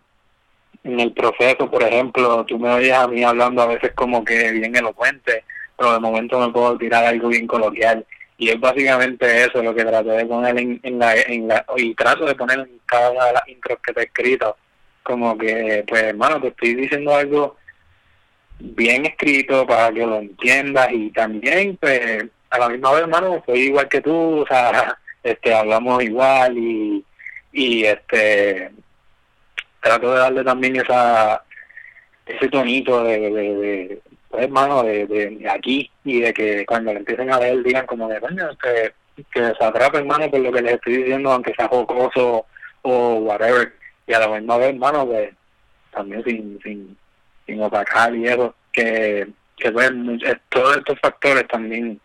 en 0.86 1.00
el 1.00 1.12
proceso 1.12 1.70
por 1.70 1.84
ejemplo 1.84 2.46
tú 2.46 2.58
me 2.58 2.72
oyes 2.72 2.94
a 2.94 3.08
mí 3.08 3.24
hablando 3.24 3.62
a 3.62 3.68
veces 3.68 3.92
como 3.94 4.24
que 4.24 4.52
bien 4.52 4.76
elocuente 4.76 5.44
pero 5.78 5.94
de 5.94 6.00
momento 6.00 6.40
me 6.40 6.52
puedo 6.52 6.78
tirar 6.78 7.06
algo 7.06 7.28
bien 7.30 7.48
coloquial. 7.48 8.06
Y 8.38 8.50
es 8.50 8.60
básicamente 8.60 9.44
eso 9.44 9.64
lo 9.64 9.74
que 9.74 9.86
trato 9.86 10.10
de 10.10 10.26
poner 10.26 10.58
en, 10.58 10.80
en, 10.84 11.00
la, 11.00 11.16
en 11.16 11.48
la 11.48 11.66
y 11.78 11.96
trato 11.96 12.26
de 12.26 12.36
poner 12.36 12.60
en 12.60 12.80
cada 12.86 13.12
una 13.12 13.26
de 13.26 13.34
las 13.34 13.48
intros 13.48 13.80
que 13.86 13.94
te 13.94 14.02
he 14.02 14.04
escrito. 14.06 14.58
Como 15.04 15.38
que, 15.38 15.84
pues 15.88 16.04
hermano, 16.04 16.42
te 16.42 16.50
estoy 16.50 16.76
diciendo 16.76 17.16
algo 17.16 17.58
bien 18.60 19.06
escrito 19.06 19.66
para 19.66 19.94
que 19.94 20.06
lo 20.06 20.18
entiendas 20.18 20.90
y 20.92 21.12
también, 21.12 21.78
pues, 21.78 22.26
a 22.50 22.60
la 22.60 22.70
misma 22.70 22.92
vez, 22.92 23.02
hermano, 23.02 23.44
soy 23.46 23.60
igual 23.60 23.88
que 23.88 24.02
tú, 24.02 24.42
o 24.42 24.48
sea, 24.48 24.98
este, 25.24 25.54
hablamos 25.54 26.04
igual 26.04 26.58
y, 26.58 27.06
y 27.54 27.86
este, 27.86 28.72
trato 29.86 30.12
de 30.12 30.20
darle 30.20 30.44
también 30.44 30.76
esa 30.78 31.44
ese 32.26 32.50
tonito 32.50 33.04
de, 33.04 33.20
de, 33.20 34.02
pues, 34.30 34.44
hermano, 34.44 34.82
de, 34.82 35.06
de, 35.06 35.48
aquí 35.48 35.92
y 36.04 36.22
de 36.22 36.34
que 36.34 36.66
cuando 36.66 36.92
le 36.92 37.00
empiecen 37.00 37.32
a 37.32 37.40
leer 37.40 37.62
digan 37.62 37.86
como 37.86 38.08
de, 38.10 38.20
coño, 38.20 38.50
que, 38.58 38.94
que 39.32 39.54
se 39.54 39.64
atrape, 39.64 40.00
hermano, 40.00 40.30
por 40.32 40.40
lo 40.40 40.52
que 40.52 40.64
les 40.64 40.74
estoy 40.74 40.98
diciendo, 40.98 41.32
aunque 41.32 41.54
sea 41.54 41.68
jocoso 41.68 42.48
o 42.82 43.16
whatever 43.18 43.74
y 44.08 44.14
a 44.14 44.20
la 44.20 44.28
misma 44.28 44.58
vez, 44.58 44.70
hermano, 44.70 45.06
pues 45.06 45.30
también 45.92 46.24
sin, 46.24 46.60
sin, 46.64 46.98
sin 47.46 47.62
opacar 47.62 48.16
y 48.16 48.28
eso, 48.28 48.56
que, 48.72 49.28
que 49.56 49.72
pues, 49.72 49.92
todos 50.50 50.78
estos 50.78 51.00
factores 51.00 51.48
también 51.48 52.00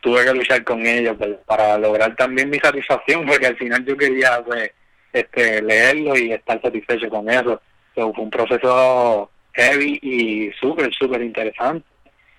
tuve 0.00 0.24
que 0.24 0.34
luchar 0.34 0.64
con 0.64 0.84
ellos 0.84 1.14
pues, 1.16 1.36
para 1.46 1.78
lograr 1.78 2.16
también 2.16 2.50
mi 2.50 2.58
satisfacción, 2.58 3.24
porque 3.24 3.46
al 3.46 3.56
final 3.56 3.84
yo 3.84 3.96
quería 3.96 4.42
pues 4.44 4.72
este 5.12 5.62
leerlo 5.62 6.16
y 6.16 6.32
estar 6.32 6.60
satisfecho 6.60 7.08
con 7.08 7.28
eso. 7.28 7.60
fue 7.94 8.04
un 8.04 8.30
proceso 8.30 9.30
heavy 9.52 9.98
y 10.02 10.50
súper, 10.52 10.92
súper 10.94 11.22
interesante, 11.22 11.86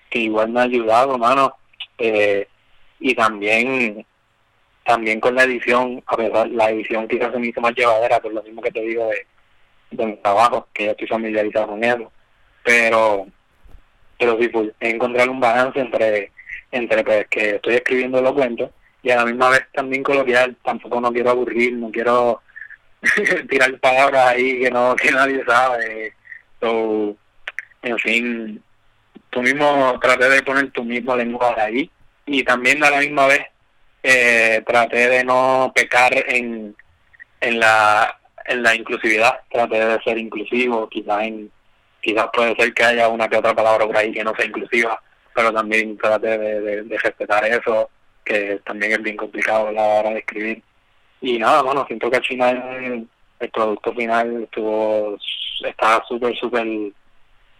que 0.10 0.20
igual 0.20 0.50
me 0.50 0.62
ha 0.62 0.64
ayudado, 0.64 1.14
hermano. 1.14 1.56
Eh, 1.98 2.48
y 3.00 3.14
también 3.16 4.06
también 4.86 5.20
con 5.20 5.36
la 5.36 5.44
edición, 5.44 6.04
a 6.06 6.18
pesar, 6.18 6.50
la 6.50 6.70
edición 6.70 7.08
quizás 7.08 7.32
se 7.32 7.40
me 7.40 7.48
hizo 7.48 7.62
más 7.62 7.74
llevadera 7.74 8.20
por 8.20 8.34
lo 8.34 8.44
mismo 8.44 8.62
que 8.62 8.72
te 8.72 8.82
digo 8.82 9.08
de, 9.08 9.26
de 9.92 10.06
mi 10.06 10.16
trabajo, 10.18 10.68
que 10.74 10.86
ya 10.86 10.92
estoy 10.92 11.08
familiarizado 11.08 11.68
con 11.68 11.84
eso. 11.84 12.12
Pero, 12.64 13.28
pero 14.18 14.38
sí, 14.40 14.48
pues, 14.50 14.72
encontrar 14.80 15.30
un 15.30 15.40
balance 15.40 15.80
entre, 15.80 16.32
entre 16.72 17.04
pues, 17.04 17.28
que 17.30 17.56
estoy 17.56 17.76
escribiendo 17.76 18.22
los 18.22 18.34
cuentos 18.34 18.72
y 19.02 19.12
a 19.12 19.18
la 19.18 19.26
misma 19.26 19.50
vez 19.50 19.66
también 19.74 20.04
coloquial, 20.04 20.56
tampoco 20.64 21.00
no 21.02 21.12
quiero 21.12 21.30
aburrir, 21.30 21.74
no 21.74 21.92
quiero 21.92 22.42
tirar 23.50 23.80
palabras 23.80 24.28
ahí 24.28 24.60
que 24.60 24.72
no 24.72 24.96
que 24.96 25.12
nadie 25.12 25.44
sabe. 25.46 26.14
So, 26.60 27.16
en 27.82 27.98
fin, 28.00 28.64
tú 29.30 29.42
mismo 29.42 30.00
traté 30.02 30.30
de 30.30 30.44
poner 30.44 30.72
tu 30.72 30.84
mismo 30.84 31.16
lenguaje 31.16 31.62
ahí 31.62 31.92
y 32.26 32.44
también 32.44 32.84
a 32.84 32.90
la 32.90 33.00
misma 33.00 33.28
vez 33.28 33.42
eh, 34.04 34.64
traté 34.66 35.10
de 35.10 35.24
no 35.24 35.72
pecar 35.76 36.14
en, 36.30 36.76
en 37.42 37.60
la 37.60 38.18
en 38.46 38.64
la 38.64 38.76
inclusividad, 38.76 39.40
traté 39.50 39.80
de 39.86 40.02
ser 40.04 40.18
inclusivo, 40.18 40.90
quizás 40.90 41.24
en, 41.24 41.52
quizás 42.02 42.28
puede 42.34 42.56
ser 42.56 42.74
que 42.74 42.84
haya 42.84 43.08
una 43.08 43.28
que 43.28 43.38
otra 43.38 43.56
palabra 43.56 43.86
por 43.86 43.98
ahí 43.98 44.12
que 44.12 44.24
no 44.24 44.36
sea 44.36 44.46
inclusiva, 44.46 45.02
pero 45.34 45.54
también 45.54 45.98
traté 45.98 46.38
de, 46.38 46.84
de, 46.84 46.98
respetar 46.98 47.46
eso, 47.46 47.90
que 48.24 48.60
también 48.66 48.94
es 48.94 49.02
bien 49.02 49.18
complicado 49.18 49.68
a 49.68 49.72
la 49.72 49.82
hora 49.82 50.10
de 50.12 50.20
escribir. 50.20 50.64
Y 51.24 51.40
nada, 51.40 51.62
bueno, 51.62 51.86
siento 51.88 52.12
que 52.12 52.18
al 52.18 52.26
final 52.26 53.08
el 53.40 53.50
producto 53.50 53.94
final 53.94 54.44
estuvo, 54.44 55.18
estaba 55.66 56.04
súper, 56.06 56.36
súper 56.36 56.68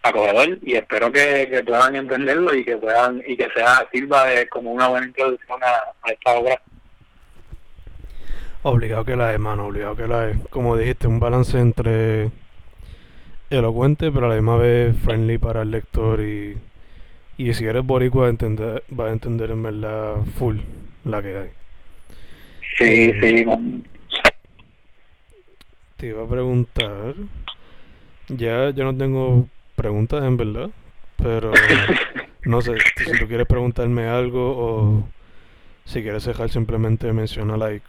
acogedor 0.02 0.58
y 0.60 0.74
espero 0.74 1.10
que, 1.10 1.62
puedan 1.66 1.96
entenderlo 1.96 2.54
y 2.54 2.62
que 2.62 2.76
puedan 2.76 3.22
y 3.26 3.34
que 3.38 3.48
sea 3.56 3.88
sirva 3.90 4.26
de 4.26 4.46
como 4.50 4.70
una 4.70 4.88
buena 4.88 5.06
introducción 5.06 5.58
a, 5.62 6.10
esta 6.12 6.32
obra. 6.32 6.60
Obligado 8.64 9.06
que 9.06 9.16
la 9.16 9.32
es 9.32 9.40
mano 9.40 9.68
obligado 9.68 9.96
que 9.96 10.08
la 10.08 10.28
es. 10.28 10.36
Como 10.50 10.76
dijiste 10.76 11.06
un 11.06 11.18
balance 11.18 11.58
entre 11.58 12.30
elocuente 13.48 14.12
pero 14.12 14.26
a 14.26 14.28
la 14.28 14.34
misma 14.34 14.58
vez 14.58 14.94
friendly 15.04 15.38
para 15.38 15.62
el 15.62 15.70
lector 15.70 16.20
y 16.20 16.58
y 17.38 17.54
si 17.54 17.64
eres 17.64 17.84
boricua 17.84 18.28
entender, 18.28 18.84
va 18.98 19.06
a 19.06 19.12
entender 19.12 19.50
en 19.50 19.62
verdad 19.62 20.16
full 20.36 20.58
la 21.04 21.22
que 21.22 21.38
hay 21.38 21.63
sí 22.78 22.84
eh, 22.84 23.20
sí 23.20 23.82
te 25.96 26.06
iba 26.08 26.24
a 26.24 26.28
preguntar 26.28 27.14
ya 28.28 28.70
yo 28.70 28.84
no 28.84 28.96
tengo 28.96 29.48
preguntas 29.74 30.24
en 30.24 30.36
verdad, 30.36 30.70
pero 31.16 31.52
no 32.44 32.62
sé 32.62 32.72
si 32.96 33.18
tú 33.18 33.26
quieres 33.26 33.46
preguntarme 33.46 34.06
algo 34.06 34.56
o 34.56 35.08
si 35.84 36.02
quieres 36.02 36.24
dejar 36.24 36.48
simplemente 36.50 37.12
menciona 37.12 37.56
like 37.56 37.86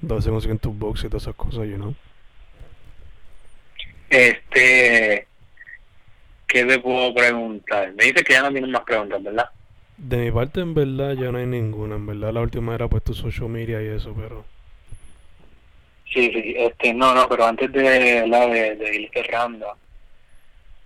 dos 0.00 0.24
segundos 0.24 0.46
en 0.46 0.58
tu 0.58 0.72
box 0.72 1.04
y 1.04 1.08
todas 1.08 1.24
esas 1.24 1.34
cosas, 1.34 1.66
you 1.66 1.76
know. 1.76 1.94
Este, 4.08 5.26
¿qué 6.46 6.64
te 6.64 6.78
puedo 6.78 7.12
preguntar? 7.12 7.92
Me 7.94 8.04
dice 8.04 8.22
que 8.22 8.34
ya 8.34 8.42
no 8.42 8.52
tienes 8.52 8.70
más 8.70 8.82
preguntas, 8.82 9.22
¿verdad? 9.22 9.50
De 9.96 10.16
mi 10.18 10.30
parte, 10.30 10.60
en 10.60 10.74
verdad, 10.74 11.14
ya 11.14 11.32
no 11.32 11.38
hay 11.38 11.46
ninguna. 11.46 11.96
En 11.96 12.06
verdad, 12.06 12.32
la 12.32 12.40
última 12.40 12.74
era 12.74 12.88
pues 12.88 13.02
tu 13.04 13.14
social 13.14 13.48
media 13.48 13.82
y 13.82 13.86
eso, 13.86 14.14
pero... 14.14 14.44
Sí, 16.12 16.30
sí, 16.32 16.54
este, 16.56 16.94
no, 16.94 17.14
no, 17.14 17.28
pero 17.28 17.46
antes 17.46 17.70
de 17.72 18.26
la 18.26 18.46
de, 18.46 18.76
de 18.76 18.96
ir 18.96 19.10
cerrando, 19.12 19.76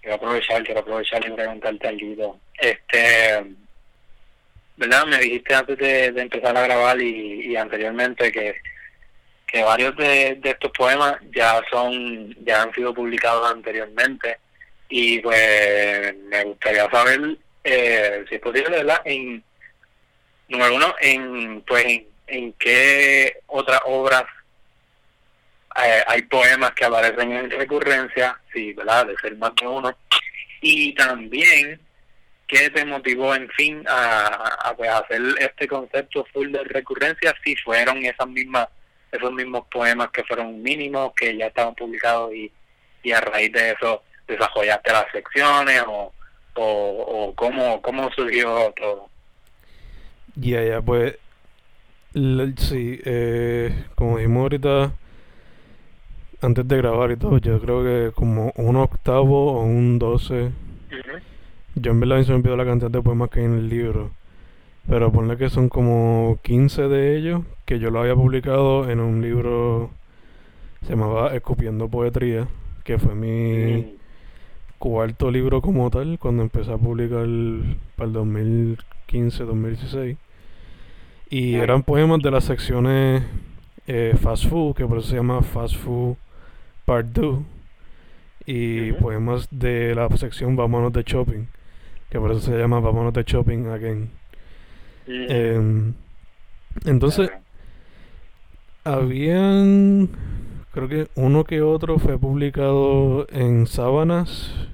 quiero 0.01 0.17
aprovechar, 0.17 0.63
quiero 0.65 0.81
aprovechar 0.81 1.25
y 1.27 1.31
preguntarte 1.31 1.89
algo. 1.89 2.39
Este, 2.59 3.55
¿verdad? 4.81 5.07
Me 5.07 5.19
dijiste 5.19 5.55
antes 5.55 5.77
de, 5.79 6.07
empezar 6.07 6.57
a 6.57 6.63
grabar 6.63 7.01
y, 7.01 7.55
anteriormente 7.55 8.33
que, 8.33 8.55
que 9.47 9.63
varios 9.63 9.95
de, 9.97 10.41
estos 10.43 10.73
poemas 10.73 11.17
ya 11.37 11.61
son, 11.71 12.35
ya 12.45 12.63
han 12.63 12.73
sido 12.73 12.95
publicados 12.95 13.53
anteriormente 13.53 14.39
y 14.89 15.19
pues 15.21 16.17
me 16.31 16.45
gustaría 16.45 16.91
saber 16.91 17.37
eh, 17.65 18.25
si 18.29 18.37
es 18.37 18.41
posible, 18.41 18.71
¿verdad? 18.71 19.01
En, 19.05 19.43
número 20.49 20.75
uno, 20.75 20.95
en, 21.01 21.63
pues, 21.63 22.03
en, 22.27 22.53
qué 22.55 23.41
otras 23.47 23.81
obras 23.87 24.25
eh, 25.77 26.03
hay 26.07 26.23
poemas 26.23 26.73
que 26.73 26.85
aparecen 26.85 27.33
en 27.33 27.51
recurrencia, 27.51 28.39
sí, 28.53 28.73
¿verdad? 28.73 29.07
De 29.07 29.17
ser 29.17 29.37
más 29.37 29.55
de 29.55 29.67
uno. 29.67 29.97
Y 30.61 30.95
también, 30.95 31.81
¿qué 32.47 32.71
te 32.71 32.85
motivó, 32.85 33.35
en 33.35 33.49
fin, 33.51 33.85
a, 33.89 34.75
pues, 34.77 34.91
hacer 34.91 35.23
este 35.39 35.69
concepto 35.69 36.25
full 36.33 36.51
de 36.51 36.65
recurrencia 36.65 37.35
si 37.45 37.57
fueron 37.57 38.05
esas 38.05 38.29
mismas 38.29 38.69
esos 39.13 39.33
mismos 39.33 39.67
poemas 39.73 40.09
que 40.13 40.23
fueron 40.23 40.63
mínimos, 40.63 41.13
que 41.17 41.37
ya 41.37 41.47
estaban 41.47 41.75
publicados 41.75 42.33
y, 42.33 42.53
y 43.03 43.11
a 43.11 43.21
raíz 43.21 43.51
de 43.51 43.73
eso 43.73 44.05
desarrollaste 44.29 44.93
las 44.93 45.11
secciones 45.11 45.83
o, 45.85 46.13
o, 46.55 47.29
o 47.29 47.35
cómo, 47.35 47.81
cómo 47.83 48.11
surgió 48.13 48.73
todo? 48.77 49.09
Ya, 50.37 50.65
ya, 50.65 50.81
pues 50.81 51.17
sí, 52.59 53.01
eh, 53.05 53.85
como 53.95 54.19
dijimos 54.19 54.43
ahorita, 54.43 54.93
antes 56.43 56.69
de 56.69 56.77
grabar 56.77 57.11
y 57.11 57.17
todo, 57.17 57.39
yo 57.39 57.61
creo 57.61 57.83
que 57.85 58.13
como 58.15 58.53
un 58.57 58.77
octavo 58.77 59.53
o 59.53 59.65
un 59.65 59.99
doce. 59.99 60.51
Yo 61.75 61.93
en 61.93 62.01
verdad 62.01 62.23
se 62.23 62.31
me 62.33 62.39
olvidó 62.39 62.57
la 62.57 62.65
cantidad 62.65 62.91
de 62.91 63.03
poemas 63.03 63.31
que 63.31 63.41
hay 63.41 63.47
en 63.47 63.55
el 63.55 63.69
libro. 63.69 64.11
Pero 64.89 65.13
ponle 65.13 65.37
que 65.37 65.51
son 65.51 65.69
como 65.69 66.39
15 66.43 66.89
de 66.89 67.17
ellos 67.17 67.43
que 67.65 67.79
yo 67.79 67.91
lo 67.91 68.01
había 68.01 68.15
publicado 68.15 68.91
en 68.91 68.99
un 68.99 69.21
libro 69.21 69.91
se 70.83 70.91
llamaba 70.91 71.35
Escupiendo 71.35 71.89
Poetría, 71.89 72.49
que 72.83 72.99
fue 72.99 73.15
mi 73.15 73.99
cuarto 74.81 75.31
libro 75.31 75.61
como 75.61 75.91
tal 75.91 76.19
cuando 76.19 76.43
empecé 76.43 76.73
a 76.73 76.79
publicar 76.79 77.27
para 77.97 78.09
el 78.09 78.77
2015-2016. 79.07 80.17
Y 81.29 81.55
eran 81.55 81.85
poemas 81.85 82.21
de 82.23 82.31
las 82.31 82.45
secciones 82.45 83.23
eh, 83.87 84.17
Fast 84.21 84.47
Food, 84.47 84.75
que 84.75 84.87
por 84.87 84.99
eso 84.99 85.09
se 85.09 85.17
llama 85.17 85.43
Fast 85.43 85.77
Food 85.77 86.17
Part 86.87 87.09
2 87.09 87.41
y 88.47 88.93
poemas 88.93 89.47
de 89.51 89.95
la 89.95 90.09
sección 90.17 90.57
Vámonos 90.57 90.93
de 90.93 91.03
Shopping, 91.03 91.47
que 92.09 92.19
por 92.19 92.33
eso 92.33 92.41
se 92.41 92.59
llama 92.59 92.81
Vámonos 92.81 93.13
de 93.13 93.23
Shopping 93.23 93.67
Again. 93.67 94.11
Em, 95.07 95.93
entonces, 96.87 97.31
habían, 98.83 100.09
creo 100.73 100.89
que 100.89 101.09
uno 101.17 101.45
que 101.45 101.61
otro 101.61 101.99
fue 101.99 102.19
publicado 102.19 103.27
en 103.31 103.67
Sábanas, 103.67 104.70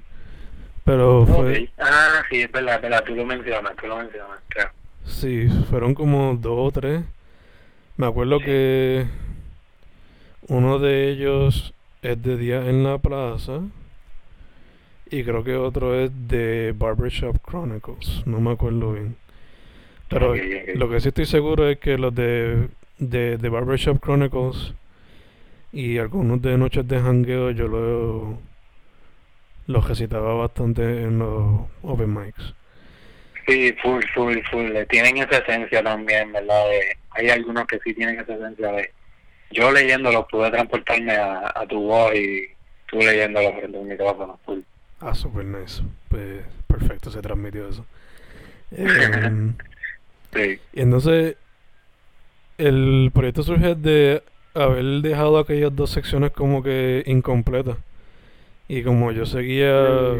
pero 0.87 1.25
fue... 1.25 1.69
Ah, 1.77 2.23
sí, 2.29 2.43
es 2.43 2.51
verdad, 2.51 2.75
es 2.75 2.81
verdad, 2.81 3.03
tú 3.05 3.13
lo 3.13 3.25
mencionas, 3.25 3.75
tú 3.75 3.87
lo 3.87 3.97
mencionas, 3.97 4.39
claro. 4.47 4.71
Sí, 5.03 5.49
fueron 5.69 5.93
como 5.93 6.33
dos 6.35 6.69
o 6.69 6.71
tres. 6.71 7.03
Me 7.97 8.07
acuerdo 8.07 8.39
que 8.39 9.05
uno 10.47 10.79
de 10.79 11.09
ellos 11.09 11.73
es 12.01 12.23
de 12.23 12.37
Día 12.37 12.69
en 12.69 12.85
la 12.85 12.99
Plaza. 12.99 13.63
Y 15.11 15.25
creo 15.25 15.43
que 15.43 15.57
otro 15.57 15.93
es 15.93 16.09
de 16.29 16.73
Barbershop 16.73 17.35
Chronicles. 17.45 18.25
No 18.25 18.39
me 18.39 18.51
acuerdo 18.51 18.93
bien. 18.93 19.17
Pero 20.07 20.35
lo 20.75 20.89
que 20.89 21.01
sí 21.01 21.09
estoy 21.09 21.25
seguro 21.25 21.67
es 21.67 21.79
que 21.79 21.97
los 21.97 22.15
de, 22.15 22.69
de, 22.97 23.37
de 23.37 23.49
Barbershop 23.49 23.99
Chronicles 23.99 24.73
y 25.73 25.97
algunos 25.97 26.41
de 26.41 26.57
Noches 26.57 26.87
de 26.87 26.97
Hangueo 26.97 27.51
yo 27.51 27.67
lo, 27.67 28.39
los 29.67 29.87
recitaba 29.87 30.33
bastante 30.33 30.81
en 30.81 31.19
los 31.19 31.61
open 31.83 32.13
mics. 32.13 32.53
Sí, 33.47 33.73
full, 33.81 34.03
full, 34.13 34.37
full. 34.49 34.71
Tienen 34.89 35.17
esa 35.17 35.37
esencia 35.37 35.83
también, 35.83 36.33
¿verdad? 36.33 36.63
hay 37.11 37.29
algunos 37.29 37.65
que 37.65 37.79
sí 37.79 37.93
tienen 37.93 38.19
esa 38.19 38.35
esencia 38.35 38.71
de 38.71 38.91
yo 39.51 39.71
leyéndolo 39.71 40.27
pude 40.27 40.51
transportarme 40.51 41.13
a, 41.13 41.51
a 41.55 41.65
tu 41.67 41.81
voz 41.81 42.13
y 42.15 42.47
tú 42.89 42.97
leyéndolo 42.97 43.53
frente 43.53 43.77
a 43.77 43.79
un 43.79 43.87
micrófono 43.87 44.39
full. 44.45 44.59
Ah, 44.99 45.13
super 45.13 45.45
nice. 45.45 45.81
Pues 46.09 46.43
perfecto, 46.67 47.11
se 47.11 47.21
transmitió 47.21 47.69
eso. 47.69 47.85
Em, 48.71 49.53
sí. 50.33 50.59
Y 50.73 50.81
entonces, 50.81 51.37
el 52.57 53.11
proyecto 53.13 53.43
surge 53.43 53.75
de 53.75 54.21
haber 54.53 54.83
dejado 55.01 55.39
aquellas 55.39 55.73
dos 55.73 55.91
secciones 55.91 56.31
como 56.31 56.61
que 56.61 57.03
incompletas. 57.05 57.77
Y 58.67 58.83
como 58.83 59.11
yo 59.11 59.25
seguía, 59.25 60.17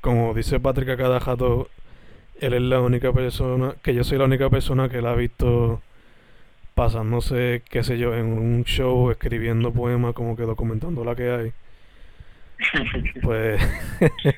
como 0.00 0.32
dice 0.34 0.60
Patrick 0.60 0.90
a 0.90 0.96
cada 0.96 1.20
él 2.40 2.54
es 2.54 2.62
la 2.62 2.80
única 2.80 3.12
persona, 3.12 3.74
que 3.82 3.94
yo 3.94 4.02
soy 4.02 4.18
la 4.18 4.24
única 4.24 4.48
persona 4.48 4.88
que 4.88 5.02
la 5.02 5.12
ha 5.12 5.14
visto 5.14 5.82
pasándose, 6.74 7.62
qué 7.68 7.84
sé 7.84 7.98
yo, 7.98 8.14
en 8.14 8.26
un 8.26 8.64
show 8.64 9.10
escribiendo 9.10 9.72
poemas, 9.72 10.14
como 10.14 10.36
que 10.36 10.44
documentando 10.44 11.04
la 11.04 11.14
que 11.14 11.30
hay. 11.30 11.52
pues 13.22 13.60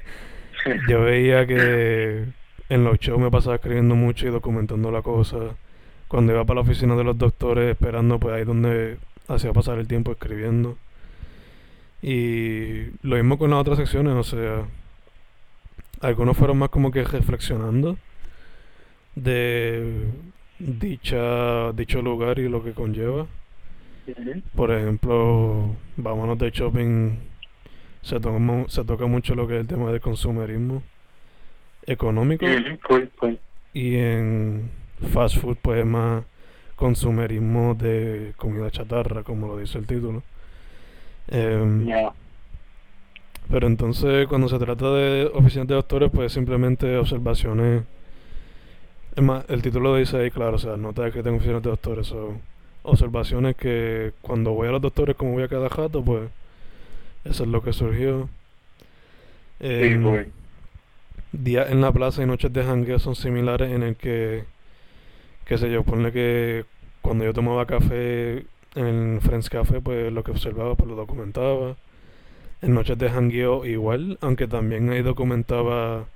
yo 0.88 1.02
veía 1.02 1.46
que 1.46 2.24
en 2.68 2.84
los 2.84 2.98
shows 2.98 3.20
me 3.20 3.30
pasaba 3.30 3.56
escribiendo 3.56 3.94
mucho 3.94 4.26
y 4.26 4.30
documentando 4.30 4.90
la 4.90 5.02
cosa. 5.02 5.54
Cuando 6.08 6.32
iba 6.32 6.44
para 6.44 6.56
la 6.56 6.60
oficina 6.62 6.96
de 6.96 7.04
los 7.04 7.16
doctores 7.16 7.70
esperando, 7.70 8.18
pues 8.18 8.34
ahí 8.34 8.44
donde 8.44 8.98
hacía 9.28 9.52
pasar 9.52 9.78
el 9.78 9.86
tiempo 9.86 10.10
escribiendo. 10.10 10.76
Y 12.02 12.86
lo 13.02 13.16
mismo 13.16 13.38
con 13.38 13.50
las 13.50 13.60
otras 13.60 13.78
secciones, 13.78 14.14
o 14.14 14.24
sea, 14.24 14.66
algunos 16.00 16.36
fueron 16.36 16.58
más 16.58 16.70
como 16.70 16.90
que 16.90 17.04
reflexionando 17.04 17.96
de 19.14 20.06
dicha 20.58 21.72
dicho 21.72 22.02
lugar 22.02 22.40
y 22.40 22.48
lo 22.48 22.64
que 22.64 22.72
conlleva. 22.72 23.26
Por 24.56 24.72
ejemplo, 24.72 25.76
vámonos 25.96 26.38
de 26.38 26.50
shopping, 26.50 27.18
se, 28.02 28.18
toca, 28.18 28.38
se 28.68 28.84
toca 28.84 29.06
mucho 29.06 29.36
lo 29.36 29.46
que 29.46 29.54
es 29.54 29.60
el 29.60 29.68
tema 29.68 29.92
del 29.92 30.00
consumerismo 30.00 30.82
económico. 31.86 32.44
Y 33.72 33.94
en 33.94 34.70
fast 35.12 35.38
food, 35.38 35.56
pues 35.62 35.86
más 35.86 36.24
consumerismo 36.74 37.76
de 37.76 38.32
comida 38.36 38.72
chatarra, 38.72 39.22
como 39.22 39.46
lo 39.46 39.58
dice 39.58 39.78
el 39.78 39.86
título. 39.86 40.24
Em, 41.28 41.86
pero 43.50 43.66
entonces, 43.66 44.26
cuando 44.28 44.48
se 44.48 44.58
trata 44.58 44.92
de 44.92 45.30
oficinas 45.34 45.68
de 45.68 45.74
doctores, 45.74 46.10
pues 46.12 46.32
simplemente 46.32 46.96
observaciones. 46.96 47.82
Es 49.14 49.22
más, 49.22 49.44
el 49.48 49.60
título 49.60 49.96
dice 49.96 50.16
ahí, 50.16 50.30
claro, 50.30 50.56
o 50.56 50.58
sea, 50.58 50.76
nota 50.76 51.10
que 51.10 51.22
tengo 51.22 51.36
oficinas 51.36 51.62
de 51.62 51.70
doctores, 51.70 52.06
son 52.06 52.40
observaciones 52.82 53.56
que 53.56 54.12
cuando 54.22 54.52
voy 54.52 54.68
a 54.68 54.72
los 54.72 54.80
doctores, 54.80 55.16
como 55.16 55.32
voy 55.32 55.42
a 55.42 55.48
cada 55.48 55.68
jato, 55.68 56.02
pues 56.02 56.30
eso 57.24 57.44
es 57.44 57.48
lo 57.48 57.62
que 57.62 57.72
surgió. 57.72 58.28
Eh, 59.60 60.26
días 61.32 61.70
en 61.70 61.80
la 61.80 61.92
plaza 61.92 62.22
y 62.22 62.26
noches 62.26 62.52
de 62.52 62.64
jangueo 62.64 62.98
son 62.98 63.14
similares 63.14 63.70
en 63.70 63.82
el 63.82 63.96
que, 63.96 64.44
qué 65.44 65.58
sé 65.58 65.70
yo, 65.70 65.84
ponle 65.84 66.12
que 66.12 66.64
cuando 67.00 67.24
yo 67.24 67.32
tomaba 67.32 67.66
café 67.66 68.44
en 68.74 69.20
Friends 69.20 69.50
Café, 69.50 69.80
pues 69.80 70.12
lo 70.12 70.24
que 70.24 70.30
observaba, 70.30 70.74
pues 70.74 70.88
lo 70.88 70.96
documentaba. 70.96 71.76
En 72.60 72.74
noches 72.74 72.96
de 72.98 73.10
jangueo 73.10 73.64
igual, 73.64 74.18
aunque 74.20 74.46
también 74.46 74.90
ahí 74.90 75.02
documentaba, 75.02 76.06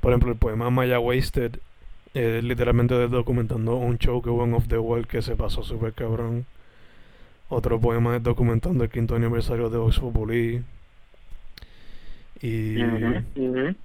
por 0.00 0.12
ejemplo, 0.12 0.30
el 0.30 0.38
poema 0.38 0.70
Maya 0.70 1.00
Wasted 1.00 1.58
eh, 2.14 2.40
literalmente 2.42 2.94
documentando 3.08 3.76
un 3.76 3.98
show 3.98 4.22
que 4.22 4.30
hubo 4.30 4.44
en 4.44 4.54
Off 4.54 4.66
the 4.68 4.78
Wall 4.78 5.06
que 5.06 5.22
se 5.22 5.36
pasó 5.36 5.62
súper 5.62 5.92
cabrón. 5.92 6.46
Otro 7.48 7.80
poema 7.80 8.16
es 8.16 8.22
documentando 8.22 8.84
el 8.84 8.90
quinto 8.90 9.14
aniversario 9.14 9.70
de 9.70 9.78
Vox 9.78 9.98
Populi. 9.98 10.62
Y 12.42 12.76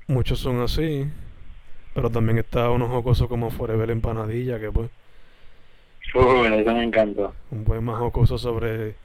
muchos 0.07 0.39
son 0.39 0.61
así. 0.61 1.05
Pero 1.93 2.09
también 2.09 2.39
está 2.39 2.69
unos 2.71 2.89
jocosos 2.89 3.27
como 3.27 3.51
Forever 3.51 3.91
Empanadilla, 3.91 4.59
que 4.59 4.71
pues. 4.71 4.89
Eso 6.13 6.73
me 6.73 6.83
encantó. 6.83 7.33
Un 7.51 7.63
poema 7.63 7.97
jocoso 7.97 8.37
sobre 8.37 8.95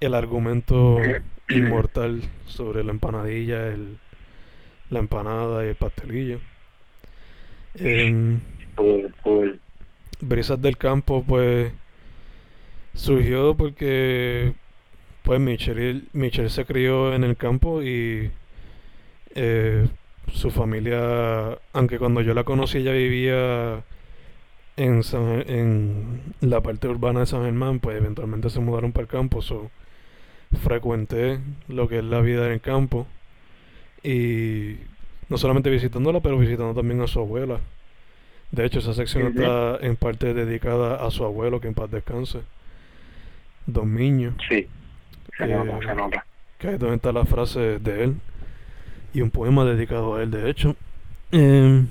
el 0.00 0.14
argumento 0.14 0.98
inmortal 1.48 2.22
sobre 2.46 2.84
la 2.84 2.92
empanadilla, 2.92 3.68
el, 3.68 3.98
la 4.90 5.00
empanada 5.00 5.64
y 5.64 5.68
el 5.68 5.74
pastelillo. 5.76 6.40
En 7.74 8.42
Brisas 10.20 10.60
del 10.60 10.76
Campo, 10.76 11.24
pues 11.26 11.72
surgió 12.94 13.54
porque 13.56 14.54
pues 15.22 15.40
Michelle, 15.40 16.02
Michelle 16.12 16.48
se 16.50 16.64
crió 16.64 17.14
en 17.14 17.24
el 17.24 17.36
campo 17.36 17.82
y 17.82 18.30
Eh, 19.34 19.88
su 20.32 20.50
familia, 20.50 21.58
aunque 21.72 21.98
cuando 21.98 22.20
yo 22.20 22.34
la 22.34 22.44
conocí 22.44 22.78
ella 22.78 22.92
vivía 22.92 23.84
en, 24.84 25.02
en 25.48 26.22
la 26.40 26.60
parte 26.60 26.88
urbana 26.88 27.20
de 27.20 27.26
San 27.26 27.42
Germán, 27.44 27.80
pues 27.80 27.96
eventualmente 27.96 28.50
se 28.50 28.60
mudaron 28.60 28.92
para 28.92 29.02
el 29.02 29.08
campo, 29.08 29.42
so 29.42 29.70
frecuenté 30.62 31.38
lo 31.68 31.88
que 31.88 31.98
es 31.98 32.04
la 32.04 32.20
vida 32.20 32.46
en 32.46 32.52
el 32.52 32.60
campo 32.60 33.06
y 34.02 34.76
no 35.28 35.38
solamente 35.38 35.70
visitándola, 35.70 36.20
pero 36.20 36.38
visitando 36.38 36.74
también 36.74 37.00
a 37.02 37.06
su 37.06 37.20
abuela. 37.20 37.60
De 38.50 38.64
hecho, 38.64 38.80
esa 38.80 38.94
sección 38.94 39.28
está 39.28 39.76
en 39.80 39.94
parte 39.94 40.34
dedicada 40.34 41.06
a 41.06 41.10
su 41.12 41.24
abuelo, 41.24 41.60
que 41.60 41.68
en 41.68 41.74
paz 41.74 41.88
descanse. 41.90 42.40
Don 43.66 43.92
Miño. 43.94 44.34
Sí, 44.48 44.66
se 45.38 45.46
nota, 45.46 45.78
Eh, 45.78 45.80
se 45.86 45.94
nota. 45.94 46.26
que 46.58 46.68
ahí 46.68 46.78
donde 46.78 46.96
está 46.96 47.12
la 47.12 47.24
frase 47.26 47.78
de 47.78 48.04
él. 48.04 48.16
Y 49.14 49.20
un 49.20 49.30
poema 49.30 49.64
dedicado 49.64 50.16
a 50.16 50.22
él, 50.22 50.32
de 50.32 50.50
hecho. 50.50 50.74
Eh, 51.30 51.84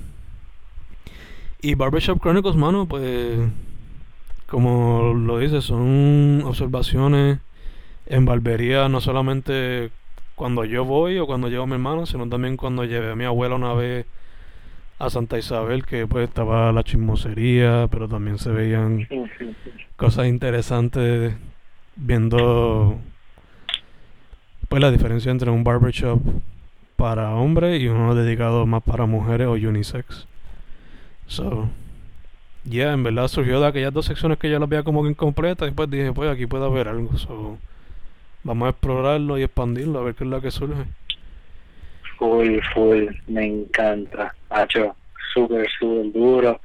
y 1.62 1.74
Barbershop 1.74 2.20
Chronicles, 2.20 2.56
mano, 2.56 2.86
pues, 2.86 3.38
como 4.46 5.14
lo 5.14 5.38
dice, 5.38 5.60
son 5.60 6.42
observaciones 6.44 7.38
en 8.06 8.24
barbería, 8.24 8.88
no 8.88 9.00
solamente 9.00 9.90
cuando 10.34 10.64
yo 10.64 10.84
voy 10.84 11.18
o 11.18 11.26
cuando 11.26 11.48
llevo 11.48 11.64
a 11.64 11.66
mi 11.66 11.74
hermano, 11.74 12.06
sino 12.06 12.28
también 12.28 12.56
cuando 12.56 12.84
llevé 12.84 13.12
a 13.12 13.16
mi 13.16 13.24
abuela 13.24 13.54
una 13.54 13.74
vez 13.74 14.06
a 14.98 15.10
Santa 15.10 15.38
Isabel, 15.38 15.84
que 15.84 16.06
pues 16.06 16.28
estaba 16.28 16.72
la 16.72 16.82
chismosería, 16.82 17.88
pero 17.90 18.08
también 18.08 18.38
se 18.38 18.50
veían 18.50 19.06
cosas 19.96 20.26
interesantes 20.26 21.34
viendo 21.96 22.98
pues 24.68 24.80
la 24.80 24.90
diferencia 24.90 25.30
entre 25.30 25.50
un 25.50 25.64
barbershop 25.64 26.20
para 26.96 27.34
hombres 27.34 27.80
y 27.80 27.88
uno 27.88 28.14
dedicado 28.14 28.66
más 28.66 28.82
para 28.82 29.06
mujeres 29.06 29.46
o 29.46 29.52
unisex. 29.52 30.26
So, 31.30 31.68
yeah, 32.64 32.92
en 32.92 33.04
verdad 33.04 33.28
surgió 33.28 33.60
de 33.60 33.68
aquellas 33.68 33.92
dos 33.92 34.06
secciones 34.06 34.36
que 34.36 34.50
yo 34.50 34.58
las 34.58 34.68
veía 34.68 34.82
como 34.82 35.04
que 35.04 35.10
incompletas 35.10 35.68
después 35.68 35.88
dije, 35.88 36.12
pues 36.12 36.28
aquí 36.28 36.46
puede 36.46 36.64
haber 36.64 36.88
algo. 36.88 37.16
So, 37.16 37.56
vamos 38.42 38.66
a 38.66 38.70
explorarlo 38.70 39.38
y 39.38 39.44
expandirlo 39.44 40.00
a 40.00 40.02
ver 40.02 40.16
qué 40.16 40.24
es 40.24 40.30
lo 40.30 40.40
que 40.40 40.50
surge. 40.50 40.86
Full, 42.18 42.58
full, 42.74 43.06
me 43.28 43.46
encanta. 43.46 44.34
Hacho, 44.48 44.96
súper, 45.32 45.68
súper 45.78 46.12
duro. 46.12 46.60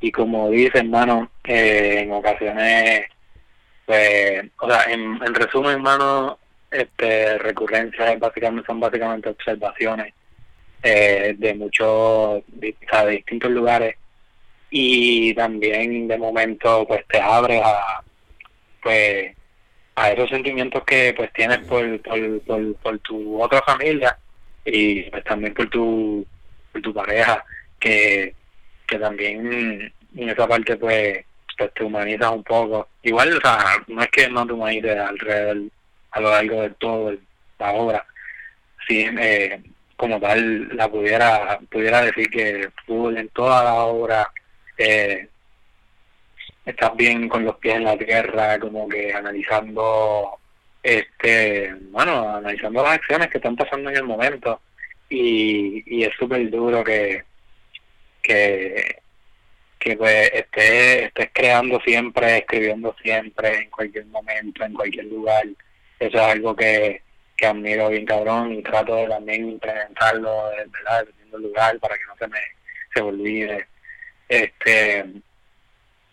Y 0.00 0.10
como 0.10 0.48
dice, 0.48 0.78
hermano, 0.78 1.30
eh, 1.44 2.00
en 2.00 2.12
ocasiones, 2.12 3.02
pues, 3.84 4.46
o 4.60 4.70
sea, 4.70 4.84
en, 4.90 5.20
en 5.22 5.34
resumen, 5.34 5.72
hermano, 5.72 6.38
este, 6.70 7.36
recurrencias 7.36 8.18
básicamente, 8.18 8.66
son 8.66 8.80
básicamente 8.80 9.28
observaciones 9.28 10.14
eh, 10.82 11.34
de 11.36 11.54
muchos, 11.54 11.86
o 11.86 12.42
sea, 12.90 13.04
de 13.04 13.12
distintos 13.12 13.50
lugares. 13.50 13.96
Y 14.70 15.34
también, 15.34 16.08
de 16.08 16.18
momento, 16.18 16.86
pues, 16.86 17.06
te 17.08 17.20
abres 17.20 17.62
a, 17.64 18.02
pues, 18.82 19.34
a 19.94 20.10
esos 20.12 20.28
sentimientos 20.28 20.82
que, 20.84 21.14
pues, 21.16 21.32
tienes 21.32 21.58
por, 21.60 22.00
por, 22.02 22.74
por, 22.76 22.98
tu 23.00 23.42
otra 23.42 23.62
familia 23.62 24.18
y 24.66 25.04
pues 25.10 25.24
también 25.24 25.54
por 25.54 25.70
tu 25.70 26.26
por 26.72 26.82
tu 26.82 26.92
pareja 26.92 27.44
que 27.78 28.34
que 28.86 28.98
también 28.98 29.92
en 30.16 30.28
esa 30.28 30.46
parte 30.46 30.76
pues 30.76 31.24
pues 31.56 31.72
te 31.72 31.84
humanizas 31.84 32.32
un 32.32 32.44
poco. 32.44 32.88
Igual 33.02 33.36
o 33.36 33.40
sea 33.40 33.82
no 33.86 34.02
es 34.02 34.08
que 34.08 34.28
no 34.28 34.46
te 34.46 34.52
humanices 34.52 34.98
alrededor 34.98 35.58
a 36.10 36.20
lo 36.20 36.30
largo 36.30 36.62
de 36.62 36.70
todo 36.70 37.16
la 37.58 37.72
obra. 37.72 38.06
Sí 38.88 39.06
eh, 39.18 39.62
como 39.96 40.20
tal 40.20 40.76
la 40.76 40.88
pudiera 40.88 41.58
pudiera 41.70 42.02
decir 42.02 42.28
que 42.28 42.68
en 42.88 43.28
toda 43.30 43.64
la 43.64 43.74
obra 43.84 44.28
eh, 44.78 45.28
estás 46.64 46.96
bien 46.96 47.28
con 47.28 47.44
los 47.44 47.56
pies 47.56 47.76
en 47.76 47.84
la 47.84 47.96
tierra 47.96 48.58
como 48.58 48.88
que 48.88 49.12
analizando 49.14 50.38
este 50.82 51.74
bueno 51.90 52.36
analizando 52.36 52.82
las 52.82 52.94
acciones 52.94 53.28
que 53.28 53.38
están 53.38 53.56
pasando 53.56 53.90
en 53.90 53.96
el 53.96 54.04
momento. 54.04 54.60
Y, 55.08 55.84
y 55.86 56.04
es 56.04 56.12
súper 56.18 56.50
duro 56.50 56.82
que 56.84 57.24
que 58.22 58.96
que 59.78 59.96
pues 59.96 60.30
estés 60.32 61.04
estés 61.04 61.30
creando 61.32 61.80
siempre 61.80 62.38
escribiendo 62.38 62.94
siempre 63.02 63.58
en 63.62 63.70
cualquier 63.70 64.06
momento 64.06 64.64
en 64.64 64.74
cualquier 64.74 65.06
lugar. 65.06 65.46
Eso 66.00 66.16
es 66.18 66.22
algo 66.22 66.54
que 66.56 67.02
que 67.36 67.46
admiro 67.46 67.90
bien 67.90 68.06
cabrón 68.06 68.52
y 68.54 68.62
trato 68.62 68.96
de 68.96 69.08
también 69.08 69.48
implementarlo 69.48 70.50
verdad 70.50 71.00
dependiendo 71.00 71.38
del 71.38 71.46
lugar 71.48 71.78
para 71.78 71.96
que 71.96 72.04
no 72.06 72.16
se 72.16 72.28
me 72.28 72.38
se 72.94 73.02
me 73.02 73.08
olvide 73.08 73.66
este 74.28 75.04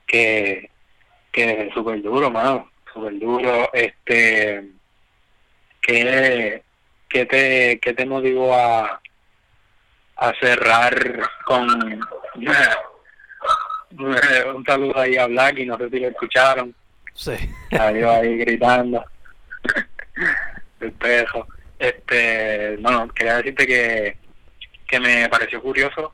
que 0.05 0.69
que 1.31 1.69
súper 1.73 2.01
duro 2.01 2.29
mano 2.29 2.69
súper 2.93 3.19
duro. 3.19 3.69
Este 3.73 4.69
¿qué, 5.81 6.63
qué 7.09 7.25
te 7.25 7.79
qué 7.79 7.93
te 7.93 8.05
motivó 8.05 8.53
a 8.53 9.01
a 10.15 10.33
cerrar 10.39 10.95
con 11.45 11.67
un 13.97 14.65
saludo 14.65 14.99
ahí 14.99 15.17
a 15.17 15.27
Black 15.27 15.59
y 15.59 15.65
no 15.65 15.77
sé 15.77 15.89
si 15.89 15.99
lo 15.99 16.07
escucharon. 16.07 16.73
Sí. 17.13 17.33
salió 17.71 18.11
ahí 18.11 18.37
gritando. 18.37 19.03
El 20.79 20.91
pejo 20.93 21.47
este 21.79 22.77
bueno 22.77 23.07
quería 23.09 23.37
decirte 23.37 23.67
que 23.67 24.17
que 24.87 24.99
me 24.99 25.27
pareció 25.29 25.61
curioso 25.61 26.13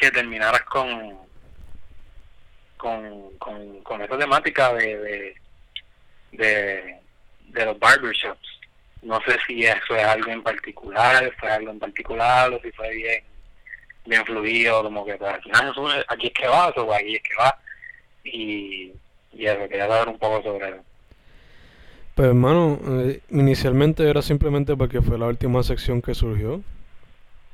que 0.00 0.10
terminaras 0.10 0.62
con 0.62 1.18
con 2.76 3.30
con, 3.38 3.82
con 3.82 4.02
esa 4.02 4.18
temática 4.18 4.72
de 4.74 4.98
de, 4.98 5.34
de 6.32 6.96
de 7.48 7.64
los 7.66 7.78
barbershops. 7.78 8.48
No 9.02 9.20
sé 9.26 9.38
si 9.46 9.64
eso 9.64 9.94
es 9.96 10.04
algo 10.04 10.30
en 10.30 10.42
particular 10.42 11.32
fue 11.38 11.50
algo 11.50 11.70
en 11.70 11.78
particular 11.78 12.52
o 12.52 12.60
si 12.60 12.72
fue 12.72 12.90
bien 12.94 13.24
bien 14.06 14.24
fluido 14.24 14.82
como 14.82 15.04
que 15.04 15.14
pues, 15.14 15.34
al 15.34 15.42
final 15.42 16.04
aquí 16.08 16.26
es 16.28 16.32
que 16.32 16.48
va 16.48 16.68
o 16.68 16.94
aquí 16.94 17.16
es 17.16 17.22
que 17.22 17.34
va. 17.38 17.58
Y 18.24 18.92
y 19.32 19.46
eso 19.46 19.68
quería 19.68 19.86
saber 19.86 20.08
un 20.08 20.18
poco 20.18 20.42
sobre 20.42 20.70
eso. 20.70 20.84
Pues 22.14 22.28
hermano, 22.28 22.78
eh, 23.00 23.20
inicialmente 23.30 24.08
era 24.08 24.22
simplemente 24.22 24.76
porque 24.76 25.00
fue 25.00 25.18
la 25.18 25.26
última 25.26 25.62
sección 25.62 26.02
que 26.02 26.14
surgió. 26.14 26.62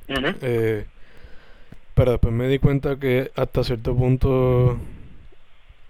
Eh, 0.08 0.86
pero 1.96 2.12
después 2.12 2.32
me 2.34 2.48
di 2.48 2.60
cuenta 2.60 2.98
que 3.00 3.32
hasta 3.36 3.64
cierto 3.64 3.96
punto 3.96 4.78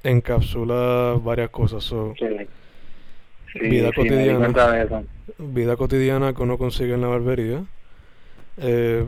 encapsula 0.05 1.19
varias 1.23 1.51
cosas. 1.51 1.85
So, 1.85 2.15
Sí. 2.19 2.27
Sí, 3.53 3.61
Vida 3.69 3.89
sí, 3.89 3.95
cotidiana. 3.95 4.39
cuenta 4.39 4.71
de 4.73 4.85
eso. 4.85 5.05
vida 5.39 5.77
cotidiana 5.77 6.35
que 6.35 6.43
uno 6.43 6.59
consigue 6.59 6.95
en 6.95 7.01
la 7.03 7.09
barbería. 7.09 7.65
Eh, 8.59 9.07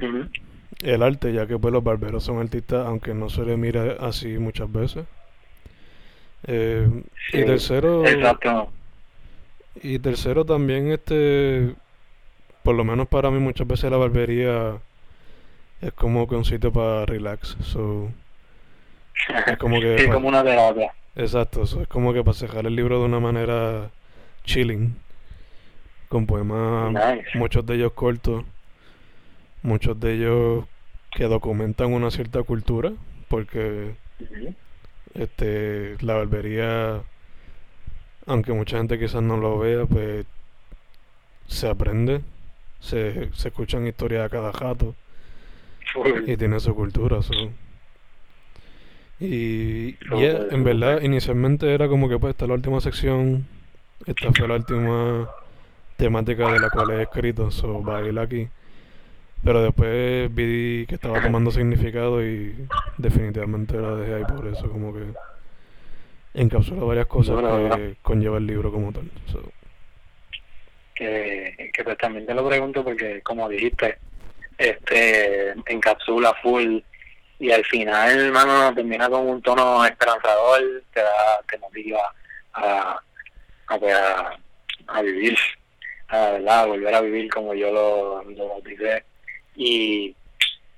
el 0.83 1.03
arte, 1.03 1.33
ya 1.33 1.47
que 1.47 1.59
pues 1.59 1.73
los 1.73 1.85
barberos 1.85 2.25
son 2.25 2.39
artistas, 2.41 2.87
aunque 2.87 3.15
no 3.15 3.29
se 3.31 3.45
les 3.45 3.59
mira 3.59 3.97
así 4.01 4.39
muchas 4.39 4.71
veces. 4.73 5.07
Eh, 6.47 6.89
y 7.33 7.45
tercero, 7.45 8.07
Exacto. 8.07 8.71
y 9.83 9.99
tercero 9.99 10.45
también 10.45 10.89
este, 10.93 11.75
por 12.63 12.77
lo 12.77 12.85
menos 12.85 13.09
para 13.09 13.31
mí 13.31 13.39
muchas 13.41 13.67
veces 13.67 13.91
la 13.91 13.97
barbería 13.99 14.79
es 15.81 15.93
como 15.93 16.27
que 16.29 16.35
un 16.37 16.45
sitio 16.45 16.73
para 16.73 17.07
relax. 17.07 17.57
So, 17.63 18.11
es 19.47 19.59
como 19.59 19.81
que 19.81 19.99
sí, 19.99 20.07
pa- 20.07 20.15
como 20.15 20.29
una 20.29 20.43
terapia. 20.45 20.93
Exacto, 21.17 21.67
so, 21.67 21.83
es 21.83 21.89
como 21.89 22.13
que 22.13 22.23
para 22.23 22.35
cerrar 22.35 22.67
el 22.67 22.77
libro 22.77 22.99
de 23.01 23.05
una 23.07 23.21
manera 23.21 23.91
chilling, 24.45 24.95
con 26.09 26.27
poemas, 26.27 26.93
Nice. 26.93 27.37
muchos 27.39 27.67
de 27.67 27.75
ellos 27.75 27.93
cortos, 27.93 28.45
muchos 29.63 29.99
de 29.99 30.15
ellos 30.15 30.65
que 31.11 31.25
documentan 31.25 31.93
una 31.93 32.11
cierta 32.11 32.43
cultura, 32.45 32.93
porque 33.29 33.95
este 35.15 35.97
la 36.01 36.15
barbería, 36.15 37.03
aunque 38.27 38.53
mucha 38.53 38.79
gente 38.79 38.99
quizás 38.99 39.23
no 39.23 39.37
lo 39.37 39.59
vea, 39.59 39.87
pues 39.87 40.25
se 41.49 41.69
aprende, 41.69 42.21
se, 42.81 43.31
se 43.35 43.49
escuchan 43.49 43.87
historias 43.87 44.25
a 44.27 44.29
cada 44.29 44.53
jato 44.53 44.95
Full. 44.95 44.95
y 46.27 46.37
tiene 46.37 46.61
su 46.61 46.75
cultura. 46.75 47.23
so. 47.23 47.33
Y 49.21 49.97
yeah, 50.17 50.47
en 50.51 50.63
verdad, 50.63 51.03
inicialmente 51.03 51.75
era 51.75 51.89
como 51.89 52.09
que 52.09 52.19
pues 52.19 52.33
esta 52.33 52.45
es 52.45 52.49
la 52.51 52.55
última 52.55 52.81
sección, 52.81 53.49
esta 54.07 54.33
fue 54.33 54.47
la 54.47 54.55
última 54.55 55.29
temática 55.97 56.53
de 56.53 56.61
la 56.61 56.71
cual 56.71 56.91
he 56.93 57.03
escrito, 57.03 57.51
so 57.51 57.83
va 57.83 57.99
a 57.99 58.07
ir 58.07 58.19
aquí. 58.19 58.49
Pero 59.43 59.63
después 59.63 60.33
vi 60.35 60.87
que 60.87 60.95
estaba 60.97 61.21
tomando 61.21 61.51
significado 61.51 62.25
y 62.25 62.55
definitivamente 62.97 63.77
la 63.77 63.95
dejé 63.97 64.15
ahí 64.15 64.25
por 64.25 64.47
eso, 64.47 64.71
como 64.71 64.93
que 64.95 65.05
encapsula 66.35 66.85
varias 66.85 67.07
cosas 67.07 67.37
que 67.77 67.97
conlleva 68.03 68.39
el 68.39 68.47
libro 68.47 68.71
como 68.71 68.93
tal. 68.93 69.11
so. 69.27 69.43
que, 70.95 71.71
que 71.73 71.85
pues 71.85 71.99
también 71.99 72.27
te 72.27 72.35
lo 72.35 72.49
pregunto 72.49 72.85
porque 72.85 73.21
como 73.23 73.49
dijiste 73.49 73.99
este 74.59 75.55
encapsula 75.67 76.35
full 76.43 76.81
y 77.39 77.53
al 77.53 77.65
final 77.65 78.19
hermano 78.27 78.75
termina 78.75 79.09
con 79.09 79.29
un 79.29 79.41
tono 79.41 79.85
esperanzador 79.85 80.83
te 80.93 81.01
da 81.01 81.41
te 81.49 81.59
motiva 81.59 82.13
a 82.55 83.01
a, 83.69 83.79
pues, 83.79 83.95
a, 84.87 85.03
vivir 85.03 85.39
a 86.09 86.31
verdad 86.31 86.67
volver 86.67 86.95
a 86.95 87.01
vivir 87.01 87.31
como 87.31 87.55
yo 87.55 87.71
lo, 87.71 88.25
lo 88.25 88.49
bauticé. 88.49 89.05
Y 89.57 90.15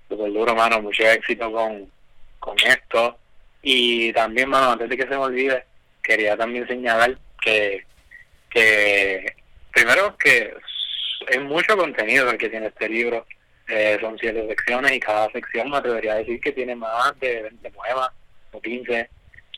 super 0.09 0.33
duro 0.33 0.55
mano 0.55 0.83
mucho 0.83 1.05
éxito 1.05 1.51
con 1.53 1.91
con 2.39 2.57
esto. 2.66 3.16
Y 3.62 4.12
también 4.12 4.49
mano 4.49 4.72
antes 4.72 4.89
de 4.89 4.97
que 4.97 5.05
se 5.05 5.11
me 5.11 5.16
olvide 5.16 5.64
quería 6.03 6.37
también 6.37 6.66
señalar 6.66 7.16
que 7.41 7.85
que 8.49 9.35
primero 9.72 10.16
que 10.16 10.55
es 11.28 11.41
mucho 11.43 11.76
contenido 11.76 12.28
el 12.31 12.39
que 12.39 12.49
tiene 12.49 12.66
este 12.66 12.89
libro 12.89 13.26
eh, 13.71 13.99
son 14.01 14.18
siete 14.18 14.47
secciones 14.49 14.93
y 14.93 15.01
cada 15.01 15.31
sección 15.31 15.71
me 15.71 15.77
atrevería 15.77 16.14
a 16.14 16.18
decir 16.18 16.41
que 16.41 16.53
tiene 16.53 16.75
más 16.75 17.18
de 17.21 17.43
20 17.43 17.71
poemas 17.71 18.11
o 18.53 18.61
15. 18.61 19.09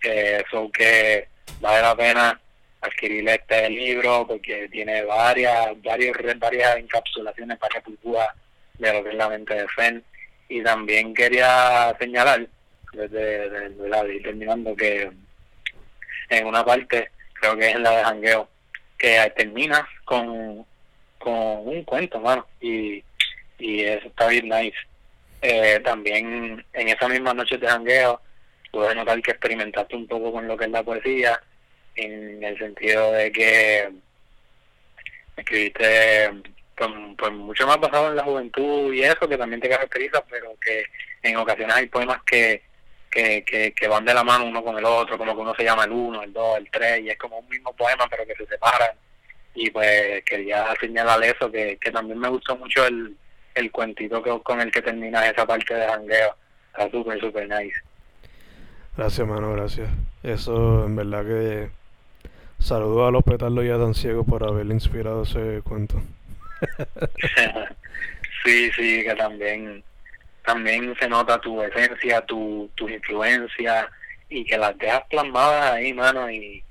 Eh, 0.05 0.45
son 0.51 0.71
que 0.71 1.29
vale 1.61 1.81
la 1.81 1.97
pena 1.97 2.41
adquirir 2.83 3.29
este 3.29 3.71
libro 3.71 4.27
porque 4.27 4.69
tiene 4.69 5.03
varias, 5.05 5.81
varias, 5.83 6.17
varias 6.39 6.77
encapsulaciones, 6.77 7.59
varias 7.59 7.85
burbujas 7.85 8.29
de 8.79 8.93
lo 8.93 9.05
que 9.05 9.11
es 9.11 9.15
la 9.15 9.29
mente 9.29 9.55
de 9.55 9.69
Fen. 9.69 10.05
Y 10.49 10.63
también 10.63 11.15
quería 11.15 11.97
señalar, 11.99 12.47
desde, 12.93 13.49
desde, 13.49 14.21
terminando, 14.21 14.77
que 14.77 15.11
en 16.29 16.47
una 16.47 16.65
parte, 16.65 17.11
creo 17.35 17.57
que 17.57 17.71
es 17.71 17.77
en 17.77 17.83
la 17.83 17.97
de 17.97 18.05
Jangueo, 18.05 18.49
que 18.99 19.33
termina 19.37 19.89
con, 20.05 20.67
con 21.19 21.67
un 21.67 21.83
cuento, 21.85 22.21
mano. 22.21 22.47
Y 22.61 23.03
y 23.63 23.85
eso 23.85 24.09
está 24.09 24.27
bien 24.27 24.49
nice. 24.49 24.77
Eh, 25.41 25.81
también 25.85 26.65
en 26.73 26.89
esa 26.89 27.09
misma 27.09 27.33
noche 27.33 27.59
de 27.59 27.69
jangueo 27.69 28.21
pude 28.73 28.95
notar 28.95 29.23
que 29.23 29.31
experimentaste 29.31 29.95
un 29.95 30.09
poco 30.09 30.33
con 30.33 30.49
lo 30.49 30.57
que 30.57 30.65
es 30.65 30.71
la 30.71 30.83
poesía, 30.83 31.41
en 31.95 32.43
el 32.43 32.59
sentido 32.59 33.13
de 33.13 33.31
que 33.31 33.89
escribiste 35.37 36.31
pues, 36.75 36.91
pues, 37.17 37.33
mucho 37.33 37.67
más 37.67 37.79
basado 37.79 38.11
en 38.11 38.17
la 38.17 38.25
juventud 38.25 38.93
y 38.93 39.03
eso, 39.03 39.29
que 39.29 39.39
también 39.39 39.61
te 39.61 39.69
caracteriza, 39.69 40.25
pero 40.29 40.57
que 40.61 40.85
en 41.23 41.37
ocasiones 41.37 41.77
hay 41.77 41.87
poemas 41.87 42.21
que, 42.25 42.63
que, 43.11 43.45
que, 43.45 43.73
que 43.73 43.89
van 43.89 44.05
de 44.05 44.15
la 44.15 44.25
mano 44.25 44.47
uno 44.47 44.65
con 44.65 44.77
el 44.77 44.85
otro, 44.85 45.17
como 45.17 45.35
que 45.35 45.41
uno 45.41 45.55
se 45.55 45.65
llama 45.65 45.85
el 45.85 45.93
uno, 45.93 46.23
el 46.23 46.33
dos, 46.33 46.59
el 46.59 46.69
tres, 46.71 47.01
y 47.01 47.11
es 47.11 47.19
como 47.19 47.39
un 47.39 47.49
mismo 47.49 47.73
poema, 47.77 48.09
pero 48.11 48.27
que 48.27 48.35
se 48.35 48.47
separan. 48.47 48.97
Y 49.55 49.71
pues 49.71 50.25
quería 50.25 50.75
señalar 50.81 51.23
eso, 51.23 51.53
que, 51.53 51.79
que 51.79 51.91
también 51.93 52.19
me 52.19 52.29
gustó 52.29 52.57
mucho 52.57 52.87
el, 52.87 53.15
el 53.55 53.71
cuentito 53.71 54.23
que, 54.23 54.39
con 54.43 54.61
el 54.61 54.71
que 54.71 54.83
termina 54.83 55.27
esa 55.29 55.47
parte 55.47 55.75
de 55.75 55.87
jangueo. 55.87 56.37
Está 56.69 56.91
súper, 56.91 57.21
súper 57.21 57.49
nice. 57.49 57.77
Gracias, 58.97 59.27
mano, 59.27 59.53
gracias. 59.53 59.89
Eso, 60.23 60.87
en 60.87 60.97
verdad 60.97 61.25
que... 61.25 61.71
Saludo 62.59 63.07
a 63.07 63.11
los 63.11 63.25
petardos 63.25 63.65
ya 63.65 63.77
tan 63.77 63.93
ciegos 63.93 64.25
por 64.25 64.45
haber 64.45 64.67
inspirado 64.67 65.25
ese 65.25 65.63
cuento. 65.65 66.01
sí, 68.45 68.71
sí, 68.71 69.03
que 69.03 69.15
también 69.17 69.83
también 70.45 70.95
se 70.99 71.09
nota 71.09 71.41
tu 71.41 71.63
esencia, 71.63 72.21
tu, 72.23 72.71
tu 72.75 72.89
influencia 72.89 73.89
y 74.29 74.45
que 74.45 74.57
las 74.59 74.77
dejas 74.79 75.03
plasmadas 75.11 75.73
ahí, 75.73 75.93
mano, 75.93 76.31
y, 76.31 76.63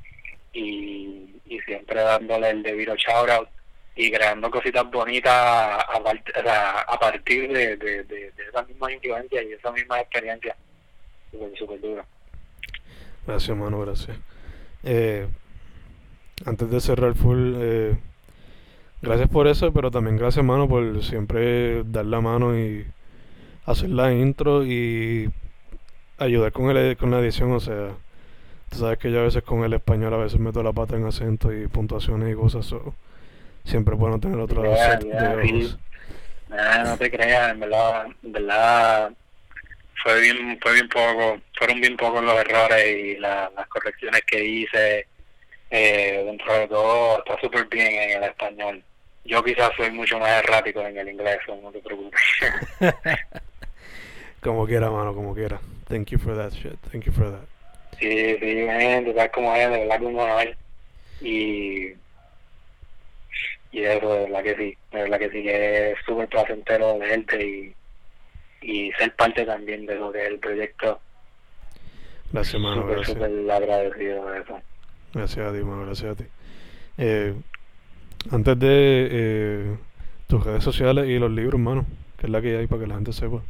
y, 0.53 1.41
y 1.45 1.59
siempre 1.61 2.01
dándole 2.01 2.49
el 2.49 2.63
debido 2.63 2.95
shout 2.95 3.29
out 3.29 3.49
y 3.95 4.11
creando 4.11 4.49
cositas 4.49 4.89
bonitas 4.89 5.33
a, 5.33 6.97
partir 6.99 7.51
de, 7.51 7.75
de, 7.77 8.03
de, 8.03 8.33
esas 8.47 8.67
mismas 8.67 8.91
influencias 8.93 9.45
y 9.45 9.53
esas 9.53 9.73
mismas 9.73 10.01
experiencias. 10.01 10.55
Súper, 11.31 11.57
súper 11.57 11.81
duro. 11.81 12.05
Gracias, 13.27 13.49
hermano, 13.49 13.79
gracias. 13.81 14.17
Eh, 14.83 15.27
antes 16.45 16.69
de 16.69 16.79
cerrar 16.79 17.13
full, 17.15 17.53
eh, 17.57 17.97
gracias 19.01 19.29
por 19.29 19.47
eso, 19.47 19.71
pero 19.73 19.91
también 19.91 20.17
gracias, 20.17 20.37
hermano, 20.37 20.67
por 20.67 21.03
siempre 21.03 21.83
dar 21.83 22.05
la 22.05 22.21
mano 22.21 22.57
y 22.57 22.85
hacer 23.65 23.89
la 23.89 24.13
intro 24.13 24.65
y 24.65 25.29
ayudar 26.17 26.51
con, 26.51 26.75
el, 26.75 26.97
con 26.97 27.11
la 27.11 27.19
edición, 27.19 27.51
o 27.51 27.59
sea, 27.59 27.89
tú 28.69 28.79
sabes 28.79 28.97
que 28.97 29.11
yo 29.11 29.19
a 29.19 29.23
veces 29.23 29.43
con 29.43 29.63
el 29.63 29.73
español 29.73 30.13
a 30.13 30.17
veces 30.17 30.39
meto 30.39 30.63
la 30.63 30.71
pata 30.71 30.95
en 30.95 31.05
acento 31.05 31.53
y 31.53 31.67
puntuaciones 31.67 32.31
y 32.31 32.35
cosas. 32.35 32.73
Siempre 33.63 33.93
es 33.93 33.99
bueno 33.99 34.19
tener 34.19 34.39
otro 34.39 34.75
set 34.75 35.03
de 35.03 35.75
no 36.83 36.97
te 36.97 37.09
creas, 37.09 37.51
en 37.51 37.59
verdad, 37.61 38.07
en 38.23 38.31
verdad 38.31 39.11
fue 40.03 40.21
bien, 40.21 40.59
fue 40.61 40.73
bien 40.73 40.89
poco, 40.89 41.39
fueron 41.57 41.79
bien 41.79 41.95
pocos 41.95 42.23
los 42.23 42.39
errores 42.39 42.87
y 42.87 43.15
las 43.17 43.49
correcciones 43.69 44.21
que 44.25 44.43
hice. 44.43 45.07
Eh, 45.69 46.23
dentro 46.25 46.53
de 46.53 46.67
todo 46.67 47.19
está 47.19 47.39
súper 47.39 47.65
bien 47.67 47.93
en 47.93 48.17
el 48.17 48.29
español. 48.29 48.83
Yo 49.23 49.41
quizás 49.43 49.69
soy 49.77 49.91
mucho 49.91 50.19
más 50.19 50.29
errático 50.43 50.81
en 50.81 50.97
el 50.97 51.09
inglés, 51.09 51.37
no 51.47 51.71
te 51.71 51.79
preocupes. 51.79 52.21
como 54.41 54.65
quiera, 54.65 54.89
mano, 54.89 55.13
como 55.13 55.33
quiera. 55.33 55.61
Thank 55.87 56.09
you 56.09 56.19
for 56.19 56.35
that 56.35 56.51
shit. 56.51 56.77
Thank 56.91 57.05
you 57.05 57.13
for 57.13 57.31
that. 57.31 57.45
Sí, 57.99 58.37
sí, 58.39 58.55
man, 58.65 59.05
tú 59.05 59.13
sabes 59.13 59.31
cómo 59.33 59.55
es, 59.55 59.69
de 59.69 59.85
verdad 59.85 59.99
como 59.99 60.39
es. 60.39 60.57
Y 61.21 61.93
y 63.71 63.83
eso 63.83 64.13
de 64.13 64.23
verdad 64.23 64.43
que 64.43 64.55
sí, 64.55 64.77
de 64.91 65.03
verdad 65.03 65.19
que 65.19 65.29
sí 65.29 65.43
que 65.43 65.91
es 65.91 65.97
súper 66.05 66.27
placentero 66.27 66.99
gente 67.01 67.45
y, 67.45 67.75
y 68.61 68.91
ser 68.93 69.15
parte 69.15 69.45
también 69.45 69.85
de 69.85 69.95
lo 69.95 70.11
que 70.11 70.23
es 70.23 70.29
el 70.29 70.39
proyecto. 70.39 70.99
Gracias, 72.31 72.55
hermano. 72.55 72.81
Súper, 72.81 73.05
súper 73.05 73.51
agradecido 73.51 74.29
de 74.29 74.41
eso. 74.41 74.61
Gracias 75.13 75.45
a 75.45 75.51
ti, 75.51 75.57
hermano, 75.57 75.85
gracias 75.85 76.11
a 76.11 76.15
ti. 76.15 76.23
Eh, 76.97 77.33
antes 78.31 78.59
de 78.59 79.07
eh, 79.11 79.77
tus 80.27 80.43
redes 80.43 80.63
sociales 80.63 81.07
y 81.07 81.17
los 81.17 81.31
libros, 81.31 81.55
hermano, 81.55 81.85
que 82.17 82.27
es 82.27 82.31
la 82.31 82.41
que 82.41 82.57
hay 82.57 82.67
para 82.67 82.81
que 82.81 82.87
la 82.87 82.95
gente 82.95 83.13
sepa. 83.13 83.41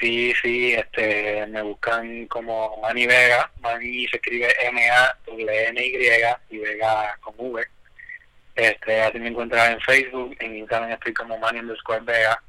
Sí, 0.00 0.32
sí, 0.42 0.74
este, 0.74 1.46
me 1.46 1.62
buscan 1.62 2.26
como 2.26 2.78
Manny 2.82 3.06
Vega, 3.06 3.50
Manny 3.60 4.06
se 4.08 4.16
escribe 4.16 4.48
M-A-N-Y 4.62 5.90
y 6.50 6.58
Vega 6.58 7.18
con 7.20 7.34
V 7.38 7.66
este, 8.56 9.02
así 9.02 9.18
me 9.20 9.28
encuentras 9.28 9.70
en 9.70 9.80
Facebook, 9.82 10.34
en 10.40 10.56
Instagram 10.56 10.90
estoy 10.90 11.12
como 11.12 11.38
Manny 11.38 11.60
underscore 11.60 12.00
Vega 12.00 12.42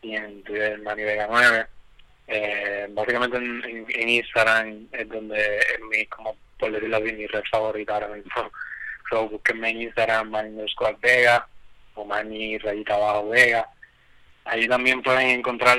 y 0.00 0.16
en 0.16 0.42
Twitter 0.42 0.80
Manny 0.80 1.02
Vega 1.02 1.26
9. 1.30 1.66
Eh, 2.28 2.86
básicamente 2.90 3.36
en, 3.36 4.08
Instagram 4.08 4.88
es 4.90 5.08
donde 5.08 5.58
es 5.58 5.80
mi, 5.90 6.06
como 6.06 6.34
por 6.58 6.72
decirlo 6.72 6.96
así, 6.96 7.12
mi 7.12 7.26
red 7.26 7.42
favorita 7.50 7.94
ahora 7.94 8.08
mismo. 8.08 8.32
So, 9.10 9.28
búsquenme 9.28 9.70
en 9.70 9.82
Instagram 9.82 10.30
Manny 10.30 10.50
underscore 10.50 10.96
Vega 11.02 11.46
o 11.94 12.04
Manny 12.04 12.58
rayita 12.58 12.94
abajo 12.94 13.28
Vega. 13.28 13.68
Ahí 14.44 14.68
también 14.68 15.02
pueden 15.02 15.30
encontrar 15.30 15.78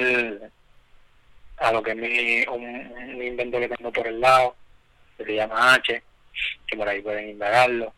a 1.57 1.71
lo 1.71 1.81
que 1.81 1.91
es 1.91 1.95
mi, 1.95 2.43
un, 2.53 2.91
un 3.15 3.23
invento 3.23 3.57
que 3.57 3.69
tengo 3.69 3.91
por 3.91 4.05
el 4.05 4.19
lado, 4.19 4.55
que 5.17 5.23
se 5.23 5.35
llama 5.35 5.75
H, 5.75 6.03
que 6.67 6.77
por 6.77 6.89
ahí 6.89 7.01
pueden 7.01 7.29
indagarlo. 7.29 7.93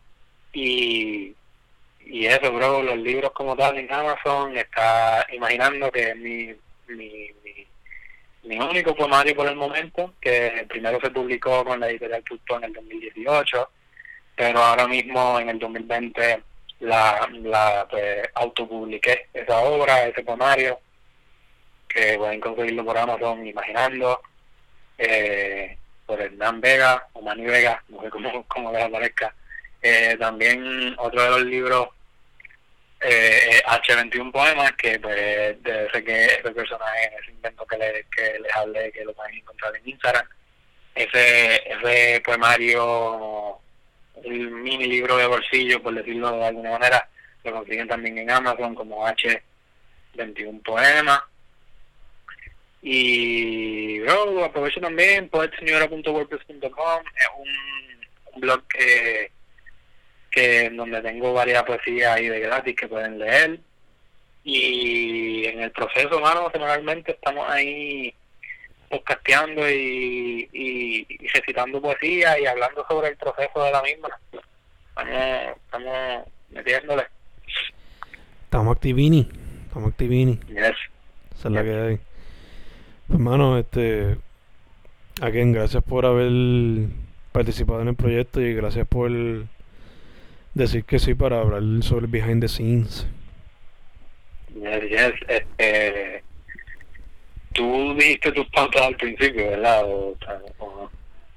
Y 0.54 1.36
y 2.06 2.26
eso, 2.26 2.52
bro, 2.52 2.84
los 2.84 2.98
libros 2.98 3.32
como 3.32 3.56
tal 3.56 3.78
en 3.78 3.92
Amazon, 3.92 4.58
está 4.58 5.26
imaginando 5.32 5.92
que 5.92 6.10
es 6.10 6.16
mi, 6.18 6.54
mi, 6.88 7.30
mi, 8.44 8.60
único 8.60 8.96
poemario 8.96 9.36
por 9.36 9.48
el 9.48 9.56
momento, 9.56 10.14
que 10.22 10.66
primero 10.70 11.00
se 11.02 11.12
publicó 11.12 11.64
con 11.64 11.80
la 11.80 11.90
editorial 11.90 12.24
Culto 12.28 12.58
en 12.58 12.66
el 12.66 12.74
2018, 12.74 13.70
pero 14.36 14.60
ahora 14.60 14.88
mismo 14.88 15.40
en 15.40 15.50
el 15.50 15.60
2020 15.60 16.44
la, 16.82 17.30
la 17.44 17.88
pues, 17.90 18.30
autopubliqué 18.36 19.28
esa 19.34 19.60
obra, 19.60 20.06
ese 20.06 20.24
poemario, 20.24 20.80
que 21.88 22.18
pueden 22.18 22.40
conseguirlo 22.42 22.84
por 22.86 22.98
Amazon, 22.98 23.46
imaginando, 23.46 24.22
eh, 24.98 25.78
por 26.06 26.20
Hernán 26.20 26.60
Vega 26.60 27.08
o 27.14 27.22
Mani 27.22 27.46
Vega, 27.46 27.84
no 27.90 28.02
sé 28.02 28.10
cómo, 28.10 28.44
cómo 28.48 28.72
les 28.72 28.84
aparezca 28.84 29.34
eh, 29.84 30.16
también 30.18 30.96
otro 30.98 31.22
de 31.22 31.30
los 31.30 31.44
libros, 31.44 31.90
eh, 33.02 33.62
H21 33.66 34.32
Poemas, 34.32 34.72
que 34.74 34.98
pues 34.98 35.62
de 35.62 35.88
ese 35.88 36.04
que 36.06 36.26
ese 36.26 36.52
personaje, 36.52 37.12
ese 37.22 37.32
invento 37.32 37.66
que, 37.66 37.78
le, 37.78 38.06
que 38.16 38.40
les 38.40 38.56
hablé, 38.56 38.94
que 38.94 39.04
lo 39.04 39.14
pueden 39.14 39.36
encontrar 39.36 39.76
en 39.76 39.90
Instagram. 39.90 40.26
Ese, 40.96 41.70
ese 41.70 42.22
poemario, 42.22 43.60
un 44.16 44.64
mini 44.64 44.88
libro 44.88 45.18
de 45.18 45.28
bolsillo, 45.28 45.84
por 45.84 45.94
decirlo 45.96 46.32
de 46.32 46.46
alguna 46.46 46.72
manera, 46.72 47.10
lo 47.44 47.52
consiguen 47.52 47.90
también 47.90 48.18
en 48.20 48.32
Amazon 48.32 48.74
como 48.76 49.06
H21 49.06 50.64
Poemas. 50.64 51.24
Y 52.82 54.00
bro, 54.00 54.46
aprovecho 54.46 54.80
también 54.80 55.28
poetseñora.wordpress.com, 55.28 57.04
es 57.18 57.28
un 57.36 58.42
blog 58.42 58.66
que 58.68 59.33
que 60.34 60.70
donde 60.72 61.02
tengo 61.02 61.34
varias 61.34 61.64
poesías 61.64 62.16
ahí 62.16 62.28
de 62.28 62.40
gratis 62.40 62.76
que 62.76 62.88
pueden 62.88 63.20
leer. 63.20 63.60
y 64.44 65.46
en 65.46 65.62
el 65.62 65.72
proceso, 65.72 66.20
mano, 66.20 66.50
semanalmente 66.52 67.12
estamos 67.12 67.48
ahí 67.50 68.14
podcasteando 68.94 69.68
y, 69.70 70.48
y, 70.54 71.06
y 71.10 71.28
recitando 71.28 71.82
poesía 71.82 72.40
y 72.40 72.46
hablando 72.46 72.86
sobre 72.88 73.10
el 73.10 73.18
proceso 73.18 73.64
de 73.64 73.72
la 73.72 73.82
misma. 73.82 74.10
Estamos, 74.90 75.58
estamos 75.66 76.28
metiéndole. 76.52 77.04
Estamos 78.44 78.76
activini, 78.76 79.28
estamos 79.66 79.90
activini. 79.90 80.40
Yes. 80.48 80.76
Esa 81.36 81.48
es 81.48 81.52
la 81.52 81.64
que 81.64 81.76
hay. 81.76 82.00
Pues, 83.08 83.20
mano, 83.20 83.58
este. 83.58 84.18
Again, 85.22 85.54
gracias 85.54 85.84
por 85.84 86.06
haber 86.06 86.32
participado 87.32 87.82
en 87.82 87.90
el 87.90 87.96
proyecto 87.96 88.42
y 88.42 88.54
gracias 88.54 88.88
por 88.88 89.12
decir 90.54 90.84
que 90.86 91.00
sí 91.00 91.14
para 91.16 91.40
hablar 91.42 91.62
sobre 91.84 92.08
behind 92.08 92.42
the 92.42 92.48
scenes. 92.48 93.08
Yes, 94.56 94.82
yes. 94.90 95.14
Este, 95.28 96.24
tú 97.54 97.94
dijiste 97.96 98.32
tus 98.32 98.46
pautas 98.48 98.82
al 98.84 98.96
principio, 98.96 99.50
¿verdad? 99.50 99.84
O, 99.86 100.16
o 100.60 100.90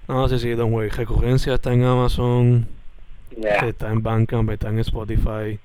no. 0.08 0.14
No, 0.14 0.28
sí, 0.28 0.38
sí, 0.38 0.50
Don 0.50 0.72
Way. 0.72 0.90
Recurrencia 0.90 1.54
está 1.54 1.72
en 1.72 1.82
Amazon, 1.84 2.68
está 3.42 3.90
en 3.90 4.02
Bandcamp, 4.02 4.50
está 4.50 4.68
en 4.68 4.78
Spotify. 4.80 5.58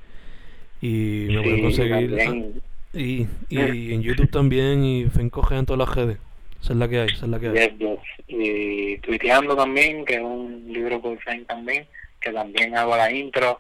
Y 0.81 1.27
me 1.29 1.41
pueden 1.43 1.55
Sí, 1.57 1.61
conseguir. 1.61 2.17
también. 2.17 2.61
Y, 2.93 3.27
y 3.49 3.93
en 3.93 4.01
YouTube 4.01 4.31
también. 4.31 4.83
Y 4.83 5.05
Fencoge 5.05 5.57
en 5.57 5.65
todas 5.65 5.87
las 5.87 5.95
redes. 5.95 6.17
Esa 6.63 6.73
es 6.73 6.79
la 6.79 6.87
que 6.87 6.99
hay, 7.01 7.07
esa 7.09 7.25
es 7.25 7.31
la 7.31 7.39
que 7.39 7.47
hay. 7.49 7.53
Yes, 7.53 7.77
yes. 7.77 7.99
Y 8.27 8.97
tuiteando 8.99 9.55
también, 9.55 10.05
que 10.05 10.15
es 10.15 10.21
un 10.21 10.63
libro 10.71 10.99
por 11.01 11.19
Fen 11.19 11.45
también, 11.45 11.85
que 12.21 12.31
también 12.31 12.77
hago 12.77 12.95
la 12.95 13.11
intro. 13.11 13.59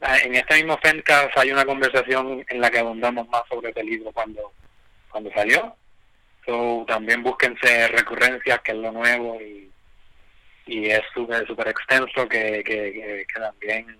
Ah, 0.00 0.18
En 0.18 0.34
este 0.34 0.56
mismo 0.56 0.78
Fencast 0.82 1.36
hay 1.38 1.50
una 1.50 1.64
conversación 1.64 2.44
en 2.48 2.60
la 2.60 2.70
que 2.70 2.78
abundamos 2.78 3.28
más 3.28 3.42
sobre 3.48 3.70
este 3.70 3.82
libro 3.82 4.12
cuando, 4.12 4.52
cuando 5.10 5.30
salió. 5.32 5.74
So, 6.46 6.84
también 6.86 7.22
búsquense 7.22 7.88
recurrencias, 7.88 8.60
que 8.60 8.72
es 8.72 8.78
lo 8.78 8.92
nuevo, 8.92 9.40
y, 9.40 9.70
y 10.66 10.86
es 10.90 11.00
súper 11.14 11.46
súper 11.46 11.68
extenso, 11.68 12.28
que, 12.28 12.62
que, 12.62 12.92
que, 12.92 13.26
que 13.26 13.40
también 13.40 13.96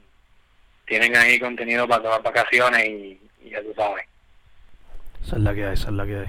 tienen 0.86 1.16
ahí 1.16 1.38
contenido 1.38 1.88
para 1.88 2.02
tomar 2.02 2.22
vacaciones 2.22 2.84
y, 2.86 3.18
y 3.42 3.50
ya 3.50 3.62
tú 3.62 3.72
sabes. 3.74 4.04
Esa 5.24 5.36
es 5.36 5.42
la 5.42 5.54
que 5.54 5.64
hay, 5.64 5.72
esa 5.72 5.88
es 5.88 5.94
la 5.94 6.04
que 6.04 6.16
hay. 6.18 6.26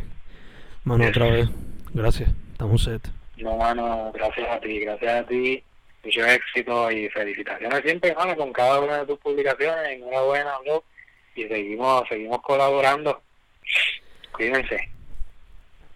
Mano, 0.86 1.06
otra 1.06 1.26
vez. 1.28 1.50
Gracias. 1.94 2.30
Estamos 2.54 2.84
set. 2.84 3.02
No, 3.38 3.58
mano, 3.58 4.12
gracias 4.14 4.48
a 4.50 4.60
ti, 4.62 4.80
gracias 4.80 5.24
a 5.24 5.28
ti. 5.28 5.62
Mucho 6.06 6.26
éxito 6.26 6.92
y 6.92 7.10
felicitaciones 7.10 7.82
siempre, 7.82 8.14
mano, 8.14 8.36
con 8.36 8.54
cada 8.54 8.80
una 8.80 9.00
de 9.00 9.08
tus 9.08 9.20
publicaciones. 9.20 9.94
Enhorabuena, 9.94 10.58
bro. 10.64 10.84
Y 11.36 11.48
seguimos, 11.48 12.08
seguimos 12.08 12.42
colaborando. 12.44 13.22
Cuídense. 14.32 14.95